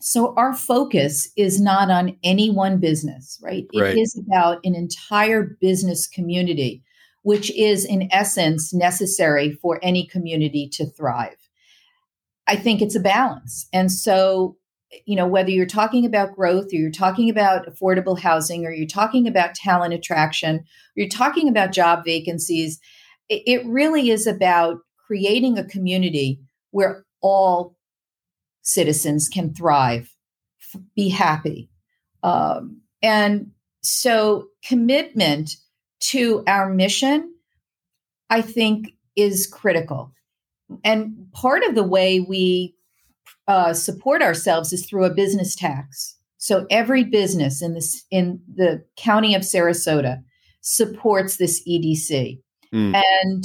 So 0.00 0.32
our 0.36 0.54
focus 0.54 1.28
is 1.36 1.60
not 1.60 1.90
on 1.90 2.16
any 2.22 2.50
one 2.50 2.78
business, 2.78 3.38
right? 3.42 3.66
right? 3.74 3.96
It 3.96 4.00
is 4.00 4.16
about 4.16 4.60
an 4.64 4.76
entire 4.76 5.56
business 5.60 6.06
community, 6.06 6.84
which 7.22 7.50
is 7.56 7.84
in 7.84 8.08
essence 8.12 8.72
necessary 8.72 9.52
for 9.52 9.78
any 9.82 10.06
community 10.06 10.68
to 10.72 10.86
thrive. 10.86 11.48
I 12.46 12.56
think 12.56 12.80
it's 12.80 12.96
a 12.96 13.00
balance. 13.00 13.68
And 13.72 13.92
so, 13.92 14.56
you 15.04 15.14
know, 15.14 15.26
whether 15.26 15.50
you're 15.50 15.66
talking 15.66 16.06
about 16.06 16.34
growth 16.34 16.72
or 16.72 16.76
you're 16.76 16.90
talking 16.90 17.28
about 17.28 17.66
affordable 17.66 18.18
housing 18.18 18.64
or 18.64 18.72
you're 18.72 18.86
talking 18.86 19.28
about 19.28 19.54
talent 19.54 19.92
attraction, 19.92 20.64
you're 20.94 21.08
talking 21.08 21.48
about 21.48 21.72
job 21.72 22.04
vacancies, 22.04 22.80
it 23.28 23.64
really 23.66 24.08
is 24.08 24.26
about 24.26 24.78
creating 25.06 25.58
a 25.58 25.64
community 25.64 26.40
where 26.70 27.04
all 27.20 27.76
citizens 28.62 29.28
can 29.28 29.52
thrive, 29.52 30.14
be 30.96 31.08
happy. 31.08 31.70
Um, 32.22 32.80
and 33.02 33.52
so, 33.82 34.48
commitment 34.64 35.56
to 36.00 36.44
our 36.46 36.68
mission, 36.72 37.32
I 38.30 38.42
think, 38.42 38.94
is 39.16 39.46
critical. 39.46 40.12
And 40.84 41.26
part 41.32 41.62
of 41.64 41.74
the 41.74 41.82
way 41.82 42.20
we 42.20 42.74
uh, 43.46 43.72
support 43.72 44.22
ourselves 44.22 44.72
is 44.72 44.86
through 44.86 45.04
a 45.04 45.14
business 45.14 45.56
tax. 45.56 46.16
So 46.36 46.66
every 46.70 47.02
business 47.02 47.62
in 47.62 47.74
this 47.74 48.04
in 48.10 48.40
the 48.54 48.84
county 48.96 49.34
of 49.34 49.42
Sarasota 49.42 50.22
supports 50.60 51.36
this 51.36 51.66
EDC. 51.66 52.40
Mm. 52.72 53.02
And 53.22 53.44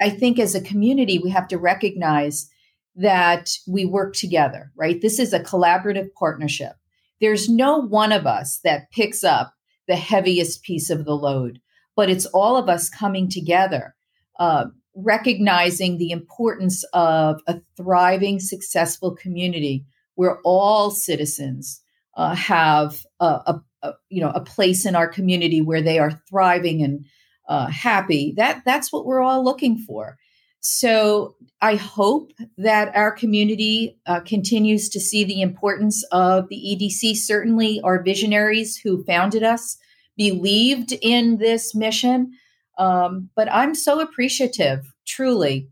I 0.00 0.10
think 0.10 0.38
as 0.38 0.54
a 0.54 0.60
community, 0.60 1.18
we 1.18 1.30
have 1.30 1.48
to 1.48 1.58
recognize 1.58 2.48
that 2.94 3.50
we 3.66 3.84
work 3.84 4.14
together, 4.14 4.72
right? 4.76 5.00
This 5.00 5.18
is 5.18 5.32
a 5.32 5.40
collaborative 5.40 6.08
partnership. 6.18 6.72
There's 7.20 7.48
no 7.48 7.78
one 7.78 8.12
of 8.12 8.26
us 8.26 8.60
that 8.64 8.90
picks 8.90 9.22
up 9.22 9.52
the 9.86 9.96
heaviest 9.96 10.62
piece 10.62 10.90
of 10.90 11.04
the 11.04 11.14
load, 11.14 11.60
but 11.96 12.10
it's 12.10 12.26
all 12.26 12.56
of 12.56 12.68
us 12.68 12.88
coming 12.88 13.28
together, 13.28 13.94
uh, 14.38 14.66
recognizing 14.94 15.98
the 15.98 16.10
importance 16.10 16.84
of 16.92 17.40
a 17.48 17.60
thriving, 17.76 18.38
successful 18.38 19.16
community 19.16 19.84
where 20.14 20.38
all 20.44 20.90
citizens 20.90 21.82
uh, 22.16 22.34
have 22.34 23.04
a, 23.20 23.24
a, 23.26 23.62
a, 23.82 23.92
you 24.08 24.20
know 24.20 24.30
a 24.30 24.40
place 24.40 24.86
in 24.86 24.94
our 24.94 25.08
community 25.08 25.60
where 25.60 25.82
they 25.82 25.98
are 25.98 26.22
thriving 26.28 26.82
and 26.82 27.06
uh, 27.48 27.66
happy. 27.66 28.34
That 28.36 28.62
that's 28.64 28.92
what 28.92 29.06
we're 29.06 29.22
all 29.22 29.44
looking 29.44 29.78
for. 29.78 30.18
So 30.60 31.36
I 31.60 31.76
hope 31.76 32.32
that 32.58 32.94
our 32.96 33.12
community 33.12 33.98
uh, 34.06 34.20
continues 34.20 34.88
to 34.88 35.00
see 35.00 35.22
the 35.22 35.40
importance 35.40 36.04
of 36.10 36.48
the 36.48 36.56
EDC. 36.56 37.16
Certainly, 37.16 37.80
our 37.82 38.02
visionaries 38.02 38.76
who 38.76 39.04
founded 39.04 39.42
us 39.42 39.78
believed 40.16 40.92
in 41.02 41.38
this 41.38 41.74
mission. 41.74 42.32
Um, 42.78 43.30
but 43.34 43.50
I'm 43.52 43.74
so 43.74 44.00
appreciative, 44.00 44.92
truly, 45.06 45.68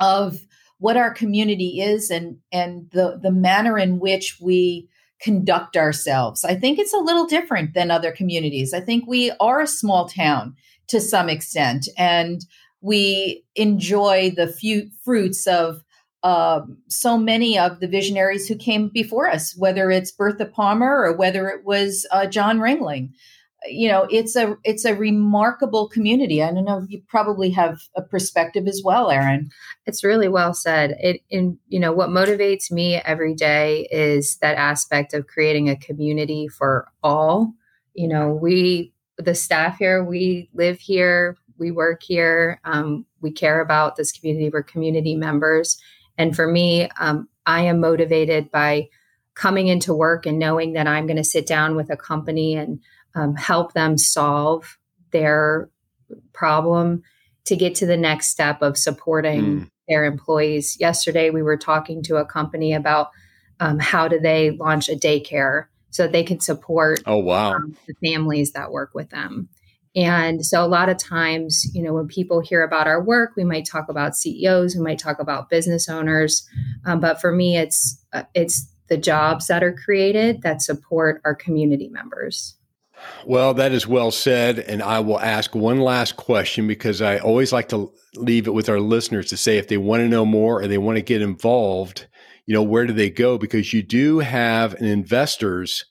of 0.00 0.40
what 0.78 0.96
our 0.96 1.12
community 1.12 1.80
is 1.80 2.10
and 2.10 2.38
and 2.50 2.90
the 2.90 3.18
the 3.22 3.30
manner 3.30 3.78
in 3.78 3.98
which 3.98 4.38
we 4.40 4.88
conduct 5.20 5.76
ourselves. 5.76 6.44
I 6.44 6.56
think 6.56 6.78
it's 6.78 6.92
a 6.92 6.98
little 6.98 7.26
different 7.26 7.74
than 7.74 7.90
other 7.90 8.10
communities. 8.10 8.74
I 8.74 8.80
think 8.80 9.06
we 9.06 9.30
are 9.40 9.60
a 9.60 9.66
small 9.66 10.08
town 10.08 10.56
to 10.88 11.00
some 11.00 11.28
extent, 11.28 11.88
and 11.96 12.40
we 12.80 13.44
enjoy 13.54 14.32
the 14.34 14.48
few 14.48 14.90
fruits 15.04 15.46
of 15.46 15.82
uh, 16.22 16.60
so 16.88 17.18
many 17.18 17.58
of 17.58 17.80
the 17.80 17.88
visionaries 17.88 18.48
who 18.48 18.56
came 18.56 18.88
before 18.88 19.28
us, 19.28 19.56
whether 19.56 19.90
it's 19.90 20.12
Bertha 20.12 20.46
Palmer 20.46 21.04
or 21.04 21.16
whether 21.16 21.48
it 21.48 21.64
was 21.64 22.06
uh, 22.10 22.26
John 22.26 22.58
Ringling. 22.58 23.10
You 23.68 23.88
know, 23.88 24.06
it's 24.10 24.34
a 24.34 24.56
it's 24.64 24.84
a 24.84 24.94
remarkable 24.94 25.88
community. 25.88 26.42
I 26.42 26.52
don't 26.52 26.64
know. 26.64 26.84
You 26.88 27.00
probably 27.08 27.50
have 27.50 27.80
a 27.96 28.02
perspective 28.02 28.66
as 28.66 28.82
well, 28.84 29.10
Erin. 29.10 29.50
It's 29.86 30.02
really 30.02 30.28
well 30.28 30.52
said. 30.52 30.96
It 31.00 31.20
in 31.30 31.58
you 31.68 31.78
know 31.78 31.92
what 31.92 32.08
motivates 32.08 32.70
me 32.70 32.96
every 32.96 33.34
day 33.34 33.88
is 33.90 34.36
that 34.38 34.56
aspect 34.56 35.14
of 35.14 35.26
creating 35.26 35.68
a 35.68 35.76
community 35.76 36.48
for 36.48 36.88
all. 37.02 37.52
You 37.94 38.08
know, 38.08 38.32
we 38.32 38.92
the 39.18 39.34
staff 39.34 39.78
here, 39.78 40.02
we 40.02 40.48
live 40.54 40.80
here, 40.80 41.36
we 41.58 41.70
work 41.70 42.02
here. 42.02 42.60
Um, 42.64 43.06
we 43.20 43.30
care 43.30 43.60
about 43.60 43.96
this 43.96 44.12
community. 44.12 44.50
We're 44.52 44.62
community 44.62 45.14
members. 45.14 45.80
And 46.18 46.34
for 46.34 46.46
me, 46.46 46.88
um, 46.98 47.28
I 47.46 47.62
am 47.62 47.80
motivated 47.80 48.50
by 48.50 48.88
coming 49.34 49.68
into 49.68 49.94
work 49.94 50.26
and 50.26 50.38
knowing 50.38 50.74
that 50.74 50.86
I'm 50.86 51.06
going 51.06 51.16
to 51.16 51.24
sit 51.24 51.46
down 51.46 51.74
with 51.74 51.90
a 51.90 51.96
company 51.96 52.54
and 52.54 52.80
um, 53.14 53.34
help 53.36 53.72
them 53.72 53.98
solve 53.98 54.78
their 55.10 55.68
problem 56.32 57.02
to 57.44 57.56
get 57.56 57.74
to 57.76 57.86
the 57.86 57.96
next 57.96 58.28
step 58.28 58.62
of 58.62 58.78
supporting 58.78 59.42
mm. 59.42 59.70
their 59.88 60.04
employees. 60.04 60.76
Yesterday, 60.78 61.30
we 61.30 61.42
were 61.42 61.56
talking 61.56 62.02
to 62.04 62.16
a 62.16 62.24
company 62.24 62.72
about 62.72 63.10
um, 63.60 63.78
how 63.78 64.08
do 64.08 64.18
they 64.18 64.52
launch 64.52 64.88
a 64.88 64.96
daycare 64.96 65.66
so 65.90 66.04
that 66.04 66.12
they 66.12 66.24
can 66.24 66.40
support 66.40 67.00
oh 67.06 67.18
wow 67.18 67.52
um, 67.52 67.76
the 67.86 67.94
families 68.02 68.52
that 68.52 68.72
work 68.72 68.92
with 68.94 69.10
them 69.10 69.48
and 69.94 70.44
so 70.44 70.64
a 70.64 70.66
lot 70.66 70.88
of 70.88 70.96
times, 70.96 71.66
you 71.74 71.82
know, 71.82 71.92
when 71.92 72.08
people 72.08 72.40
hear 72.40 72.62
about 72.62 72.86
our 72.86 73.02
work, 73.02 73.32
we 73.36 73.44
might 73.44 73.66
talk 73.66 73.90
about 73.90 74.16
CEOs, 74.16 74.74
we 74.74 74.82
might 74.82 74.98
talk 74.98 75.18
about 75.18 75.50
business 75.50 75.88
owners, 75.88 76.48
um, 76.86 76.98
but 76.98 77.20
for 77.20 77.30
me, 77.30 77.58
it's 77.58 78.02
uh, 78.12 78.22
it's 78.34 78.66
the 78.88 78.96
jobs 78.96 79.46
that 79.48 79.62
are 79.62 79.72
created 79.72 80.42
that 80.42 80.62
support 80.62 81.20
our 81.24 81.34
community 81.34 81.88
members. 81.88 82.56
Well, 83.26 83.54
that 83.54 83.72
is 83.72 83.86
well 83.86 84.10
said. 84.10 84.58
And 84.58 84.82
I 84.82 85.00
will 85.00 85.20
ask 85.20 85.54
one 85.54 85.80
last 85.80 86.16
question 86.16 86.66
because 86.66 87.00
I 87.00 87.18
always 87.18 87.52
like 87.52 87.68
to 87.68 87.92
leave 88.14 88.46
it 88.46 88.54
with 88.54 88.68
our 88.68 88.80
listeners 88.80 89.28
to 89.30 89.36
say 89.36 89.58
if 89.58 89.68
they 89.68 89.78
want 89.78 90.00
to 90.00 90.08
know 90.08 90.24
more 90.24 90.60
or 90.62 90.66
they 90.66 90.78
want 90.78 90.96
to 90.96 91.02
get 91.02 91.22
involved, 91.22 92.06
you 92.46 92.54
know, 92.54 92.62
where 92.62 92.86
do 92.86 92.92
they 92.92 93.10
go? 93.10 93.38
Because 93.38 93.72
you 93.72 93.82
do 93.82 94.18
have 94.18 94.74
an 94.74 94.86
investors 94.86 95.84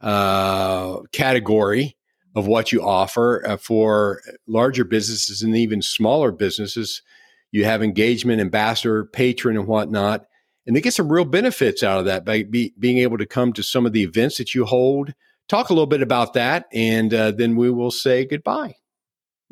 uh, 0.00 1.00
category 1.12 1.96
of 2.34 2.46
what 2.46 2.70
you 2.70 2.82
offer 2.82 3.42
uh, 3.46 3.56
for 3.56 4.20
larger 4.46 4.84
businesses 4.84 5.42
and 5.42 5.56
even 5.56 5.80
smaller 5.80 6.30
businesses. 6.30 7.02
You 7.50 7.64
have 7.64 7.82
engagement, 7.82 8.40
ambassador, 8.40 9.06
patron, 9.06 9.56
and 9.56 9.66
whatnot. 9.66 10.26
And 10.66 10.74
they 10.74 10.80
get 10.80 10.94
some 10.94 11.10
real 11.10 11.24
benefits 11.24 11.82
out 11.82 12.00
of 12.00 12.04
that 12.06 12.24
by 12.24 12.42
be, 12.42 12.74
being 12.78 12.98
able 12.98 13.18
to 13.18 13.26
come 13.26 13.52
to 13.54 13.62
some 13.62 13.86
of 13.86 13.92
the 13.92 14.02
events 14.02 14.36
that 14.38 14.54
you 14.54 14.64
hold 14.64 15.14
talk 15.48 15.70
a 15.70 15.72
little 15.72 15.86
bit 15.86 16.02
about 16.02 16.34
that, 16.34 16.66
and 16.72 17.12
uh, 17.12 17.30
then 17.30 17.56
we 17.56 17.70
will 17.70 17.90
say 17.90 18.24
goodbye. 18.24 18.76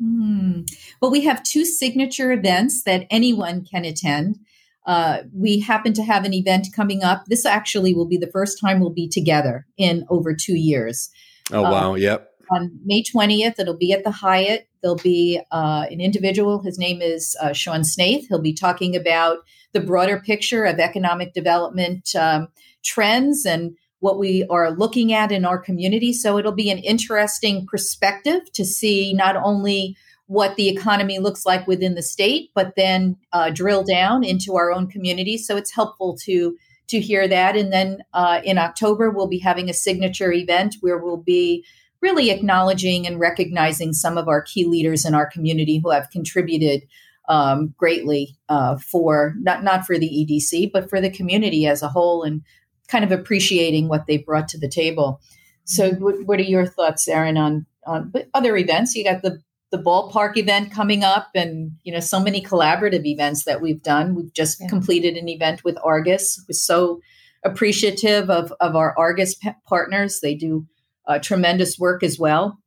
Mm. 0.01 0.69
Well, 1.01 1.11
we 1.11 1.21
have 1.21 1.43
two 1.43 1.65
signature 1.65 2.31
events 2.31 2.83
that 2.83 3.07
anyone 3.09 3.63
can 3.63 3.85
attend. 3.85 4.39
Uh, 4.85 5.19
we 5.33 5.59
happen 5.59 5.93
to 5.93 6.03
have 6.03 6.25
an 6.25 6.33
event 6.33 6.67
coming 6.75 7.03
up. 7.03 7.25
This 7.27 7.45
actually 7.45 7.93
will 7.93 8.05
be 8.05 8.17
the 8.17 8.29
first 8.31 8.59
time 8.59 8.79
we'll 8.79 8.91
be 8.91 9.07
together 9.07 9.65
in 9.77 10.05
over 10.09 10.35
two 10.35 10.55
years. 10.55 11.09
Oh, 11.51 11.63
wow. 11.63 11.93
Um, 11.93 11.97
yep. 11.97 12.29
On 12.51 12.71
May 12.83 13.01
20th, 13.01 13.57
it'll 13.57 13.77
be 13.77 13.91
at 13.91 14.03
the 14.03 14.11
Hyatt. 14.11 14.67
There'll 14.81 14.97
be 14.97 15.41
uh, 15.51 15.85
an 15.89 15.99
individual. 15.99 16.61
His 16.61 16.77
name 16.77 17.01
is 17.01 17.35
uh, 17.41 17.53
Sean 17.53 17.83
Snaith. 17.83 18.27
He'll 18.27 18.41
be 18.41 18.53
talking 18.53 18.95
about 18.95 19.39
the 19.73 19.79
broader 19.79 20.19
picture 20.19 20.63
of 20.65 20.79
economic 20.79 21.33
development 21.33 22.15
um, 22.15 22.49
trends 22.83 23.45
and 23.45 23.75
what 23.99 24.19
we 24.19 24.45
are 24.49 24.71
looking 24.71 25.13
at 25.13 25.31
in 25.31 25.45
our 25.45 25.57
community. 25.57 26.13
So 26.13 26.37
it'll 26.37 26.51
be 26.51 26.69
an 26.69 26.79
interesting 26.79 27.65
perspective 27.65 28.51
to 28.53 28.65
see 28.65 29.13
not 29.13 29.35
only 29.35 29.95
what 30.27 30.55
the 30.55 30.69
economy 30.69 31.19
looks 31.19 31.45
like 31.45 31.67
within 31.67 31.95
the 31.95 32.01
state, 32.01 32.49
but 32.53 32.75
then 32.75 33.17
uh, 33.31 33.51
drill 33.51 33.83
down 33.83 34.23
into 34.23 34.55
our 34.55 34.71
own 34.71 34.87
community. 34.87 35.37
So 35.37 35.55
it's 35.55 35.73
helpful 35.73 36.17
to 36.23 36.57
to 36.87 36.99
hear 36.99 37.27
that. 37.27 37.55
And 37.55 37.73
then 37.73 38.03
uh, 38.13 38.41
in 38.43 38.59
October, 38.59 39.09
we'll 39.09 39.27
be 39.27 39.39
having 39.39 39.69
a 39.69 39.73
signature 39.73 40.31
event 40.31 40.75
where 40.81 40.99
we'll 40.99 41.17
be 41.17 41.65
really 41.99 42.29
acknowledging 42.29 43.07
and 43.07 43.19
recognizing 43.19 43.91
some 43.91 44.19
of 44.19 44.27
our 44.27 44.41
key 44.41 44.65
leaders 44.65 45.03
in 45.03 45.15
our 45.15 45.25
community 45.25 45.79
who 45.79 45.89
have 45.89 46.11
contributed 46.11 46.83
um, 47.27 47.73
greatly 47.77 48.37
uh, 48.49 48.77
for 48.77 49.33
not 49.39 49.63
not 49.63 49.85
for 49.85 49.97
the 49.97 50.07
EDC, 50.07 50.71
but 50.71 50.89
for 50.89 51.01
the 51.01 51.09
community 51.09 51.65
as 51.65 51.81
a 51.81 51.87
whole, 51.87 52.21
and 52.21 52.43
kind 52.87 53.03
of 53.03 53.11
appreciating 53.11 53.87
what 53.87 54.05
they 54.07 54.17
brought 54.17 54.47
to 54.49 54.59
the 54.59 54.69
table. 54.69 55.21
So, 55.65 55.91
mm-hmm. 55.91 56.03
what, 56.03 56.25
what 56.25 56.39
are 56.39 56.43
your 56.43 56.65
thoughts, 56.65 57.07
Erin, 57.07 57.37
on 57.37 57.65
on 57.85 58.13
other 58.33 58.55
events? 58.57 58.95
You 58.95 59.03
got 59.03 59.21
the 59.21 59.41
the 59.71 59.77
ballpark 59.77 60.37
event 60.37 60.71
coming 60.71 61.03
up, 61.03 61.29
and 61.35 61.71
you 61.83 61.91
know 61.91 61.99
so 61.99 62.19
many 62.19 62.41
collaborative 62.41 63.05
events 63.05 63.45
that 63.45 63.61
we've 63.61 63.81
done. 63.81 64.15
We've 64.15 64.33
just 64.33 64.61
yeah. 64.61 64.67
completed 64.67 65.17
an 65.17 65.27
event 65.27 65.63
with 65.63 65.77
Argus. 65.83 66.43
We're 66.47 66.53
so 66.53 67.01
appreciative 67.43 68.29
of 68.29 68.53
of 68.59 68.75
our 68.75 68.97
Argus 68.97 69.35
partners. 69.67 70.19
They 70.21 70.35
do 70.35 70.67
uh, 71.07 71.19
tremendous 71.19 71.79
work 71.79 72.03
as 72.03 72.19
well, 72.19 72.59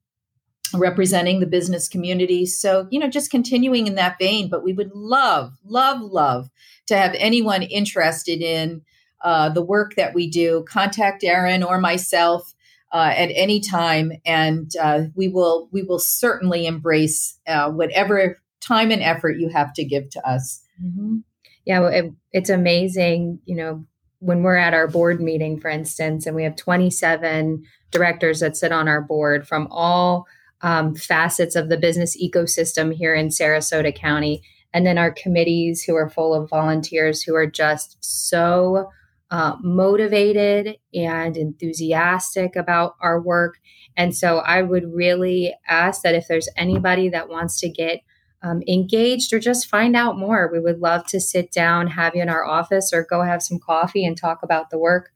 representing 0.75 1.41
the 1.41 1.47
business 1.47 1.89
community. 1.89 2.47
So 2.47 2.89
you 2.91 2.99
know, 2.99 3.09
just 3.09 3.31
continuing 3.31 3.87
in 3.87 3.95
that 3.95 4.19
vein. 4.19 4.51
But 4.51 4.65
we 4.65 4.73
would 4.73 4.91
love, 4.93 5.53
love, 5.65 6.01
love 6.01 6.51
to 6.89 6.97
have 6.97 7.15
anyone 7.15 7.63
interested 7.63 8.43
in 8.43 8.83
uh, 9.23 9.49
the 9.49 9.63
work 9.63 9.95
that 9.97 10.15
we 10.15 10.29
do, 10.29 10.65
contact 10.69 11.25
Erin 11.25 11.63
or 11.63 11.79
myself 11.79 12.55
uh, 12.93 13.13
at 13.15 13.31
any 13.35 13.61
time, 13.61 14.13
and 14.25 14.71
uh, 14.81 15.03
we 15.15 15.29
will 15.29 15.69
we 15.73 15.83
will 15.83 15.99
certainly 15.99 16.67
embrace 16.67 17.39
uh, 17.47 17.71
whatever 17.71 18.41
time 18.61 18.91
and 18.91 19.03
effort 19.03 19.39
you 19.39 19.49
have 19.49 19.73
to 19.75 19.85
give 19.85 20.09
to 20.11 20.29
us. 20.29 20.63
Mm-hmm. 20.83 21.19
Yeah, 21.65 21.87
it, 21.89 22.13
it's 22.33 22.51
amazing. 22.51 23.41
You 23.45 23.57
know, 23.57 23.87
when 24.21 24.43
we're 24.43 24.57
at 24.57 24.75
our 24.75 24.89
board 24.89 25.21
meeting, 25.21 25.61
for 25.61 25.69
instance, 25.69 26.27
and 26.27 26.35
we 26.35 26.45
have 26.45 26.57
27 26.57 27.63
directors 27.91 28.41
that 28.41 28.57
sit 28.57 28.73
on 28.73 28.89
our 28.89 29.03
board 29.03 29.47
from 29.47 29.69
all 29.71 30.27
um, 30.63 30.95
facets 30.95 31.57
of 31.57 31.69
the 31.69 31.77
business 31.77 32.17
ecosystem 32.21 32.93
here 32.93 33.15
in 33.15 33.29
Sarasota 33.29 33.95
County. 33.95 34.43
And 34.75 34.87
then 34.87 34.99
our 34.99 35.11
committees 35.11 35.83
who 35.83 35.95
are 35.95 36.11
full 36.11 36.35
of 36.35 36.51
volunteers 36.51 37.23
who 37.23 37.35
are 37.35 37.47
just 37.47 37.97
so 38.01 38.91
uh, 39.31 39.57
motivated 39.63 40.79
and 40.95 41.37
enthusiastic 41.37 42.57
about 42.57 42.97
our 43.01 43.21
work. 43.21 43.59
And 43.97 44.17
so 44.17 44.39
I 44.39 44.63
would 44.63 44.95
really 44.95 45.55
ask 45.67 46.03
that 46.03 46.15
if 46.15 46.29
there's 46.29 46.49
anybody 46.57 47.09
that 47.11 47.29
wants 47.29 47.61
to 47.61 47.69
get 47.69 48.01
um, 48.43 48.63
engaged 48.69 49.33
or 49.33 49.41
just 49.41 49.67
find 49.67 49.97
out 49.97 50.17
more, 50.17 50.49
we 50.51 50.61
would 50.61 50.79
love 50.79 51.07
to 51.09 51.21
sit 51.21 51.51
down, 51.51 51.89
have 51.89 52.15
you 52.15 52.23
in 52.23 52.29
our 52.29 52.45
office, 52.45 52.93
or 52.93 53.07
go 53.09 53.23
have 53.23 53.43
some 53.43 53.59
coffee 53.59 54.07
and 54.07 54.17
talk 54.17 54.43
about 54.43 54.71
the 54.71 54.79
work. 54.79 55.11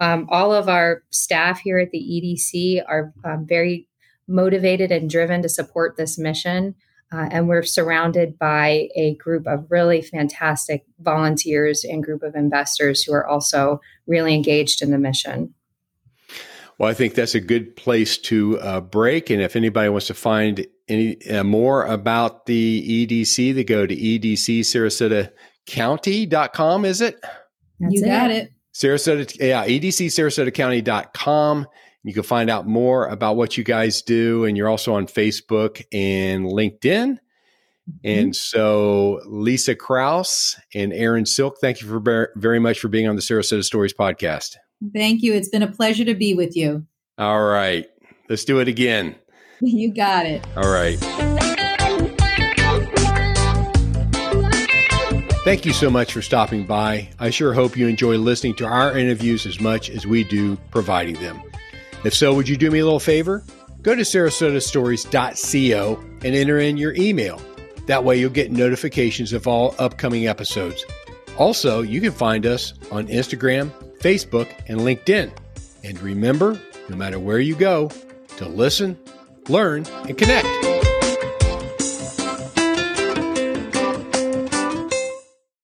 Um, 0.00 0.26
all 0.30 0.52
of 0.52 0.68
our 0.68 1.02
staff 1.10 1.60
here 1.60 1.78
at 1.78 1.90
the 1.90 1.98
EDC 1.98 2.82
are 2.88 3.12
um, 3.24 3.46
very 3.46 3.86
motivated 4.26 4.90
and 4.90 5.08
driven 5.08 5.42
to 5.42 5.48
support 5.48 5.96
this 5.96 6.18
mission. 6.18 6.74
Uh, 7.12 7.28
and 7.30 7.48
we're 7.48 7.62
surrounded 7.62 8.38
by 8.38 8.88
a 8.96 9.14
group 9.16 9.46
of 9.46 9.66
really 9.70 10.00
fantastic 10.00 10.86
volunteers 11.00 11.84
and 11.84 12.02
group 12.02 12.22
of 12.22 12.34
investors 12.34 13.02
who 13.02 13.12
are 13.12 13.26
also 13.26 13.78
really 14.06 14.34
engaged 14.34 14.80
in 14.80 14.90
the 14.90 14.96
mission. 14.98 15.52
Well, 16.78 16.88
I 16.90 16.94
think 16.94 17.12
that's 17.14 17.34
a 17.34 17.40
good 17.40 17.76
place 17.76 18.16
to 18.18 18.58
uh, 18.60 18.80
break. 18.80 19.28
And 19.30 19.42
if 19.42 19.56
anybody 19.56 19.90
wants 19.90 20.06
to 20.06 20.14
find 20.14 20.66
any 20.88 21.22
uh, 21.28 21.44
more 21.44 21.84
about 21.84 22.46
the 22.46 23.06
EDC, 23.06 23.54
they 23.54 23.62
go 23.62 23.86
to 23.86 23.94
edcsarasotacounty.com, 23.94 26.84
is 26.84 27.00
it? 27.00 27.20
That's 27.78 27.94
you 27.94 28.04
got 28.04 28.30
it. 28.30 28.44
it. 28.44 28.52
Sarasota, 28.74 29.36
yeah, 29.38 29.64
edcsarasotacounty.com. 29.66 31.66
You 32.04 32.12
can 32.12 32.24
find 32.24 32.50
out 32.50 32.66
more 32.66 33.06
about 33.06 33.36
what 33.36 33.56
you 33.56 33.62
guys 33.62 34.02
do, 34.02 34.44
and 34.44 34.56
you're 34.56 34.68
also 34.68 34.94
on 34.94 35.06
Facebook 35.06 35.84
and 35.92 36.46
LinkedIn. 36.46 37.18
Mm-hmm. 37.18 37.96
And 38.04 38.36
so, 38.36 39.20
Lisa 39.26 39.74
Krouse 39.74 40.56
and 40.74 40.92
Erin 40.92 41.26
Silk, 41.26 41.58
thank 41.60 41.80
you 41.80 41.88
for 41.88 42.32
very 42.36 42.58
much 42.58 42.80
for 42.80 42.88
being 42.88 43.08
on 43.08 43.16
the 43.16 43.22
Sarasota 43.22 43.62
Stories 43.62 43.94
podcast. 43.94 44.56
Thank 44.92 45.22
you. 45.22 45.32
It's 45.34 45.48
been 45.48 45.62
a 45.62 45.70
pleasure 45.70 46.04
to 46.04 46.14
be 46.14 46.34
with 46.34 46.56
you. 46.56 46.86
All 47.18 47.44
right. 47.44 47.86
Let's 48.28 48.44
do 48.44 48.58
it 48.60 48.68
again. 48.68 49.16
You 49.64 49.94
got 49.94 50.26
it. 50.26 50.44
All 50.56 50.68
right. 50.68 50.98
Thank 55.44 55.64
you 55.64 55.72
so 55.72 55.88
much 55.88 56.12
for 56.12 56.20
stopping 56.20 56.66
by. 56.66 57.10
I 57.20 57.30
sure 57.30 57.52
hope 57.52 57.76
you 57.76 57.86
enjoy 57.86 58.16
listening 58.16 58.56
to 58.56 58.66
our 58.66 58.98
interviews 58.98 59.46
as 59.46 59.60
much 59.60 59.88
as 59.88 60.04
we 60.04 60.24
do 60.24 60.56
providing 60.72 61.14
them. 61.14 61.40
If 62.04 62.14
so, 62.14 62.34
would 62.34 62.48
you 62.48 62.56
do 62.56 62.70
me 62.70 62.80
a 62.80 62.84
little 62.84 63.00
favor? 63.00 63.44
Go 63.82 63.94
to 63.94 64.02
sarasotastories.co 64.02 66.04
and 66.24 66.34
enter 66.34 66.58
in 66.58 66.76
your 66.76 66.94
email. 66.94 67.40
That 67.86 68.04
way, 68.04 68.18
you'll 68.18 68.30
get 68.30 68.52
notifications 68.52 69.32
of 69.32 69.48
all 69.48 69.74
upcoming 69.78 70.28
episodes. 70.28 70.84
Also, 71.36 71.82
you 71.82 72.00
can 72.00 72.12
find 72.12 72.46
us 72.46 72.74
on 72.90 73.08
Instagram, 73.08 73.70
Facebook, 73.98 74.48
and 74.68 74.80
LinkedIn. 74.80 75.32
And 75.82 76.00
remember, 76.00 76.60
no 76.88 76.96
matter 76.96 77.18
where 77.18 77.40
you 77.40 77.56
go, 77.56 77.90
to 78.36 78.48
listen, 78.48 78.96
learn, 79.48 79.84
and 80.08 80.16
connect. 80.16 80.46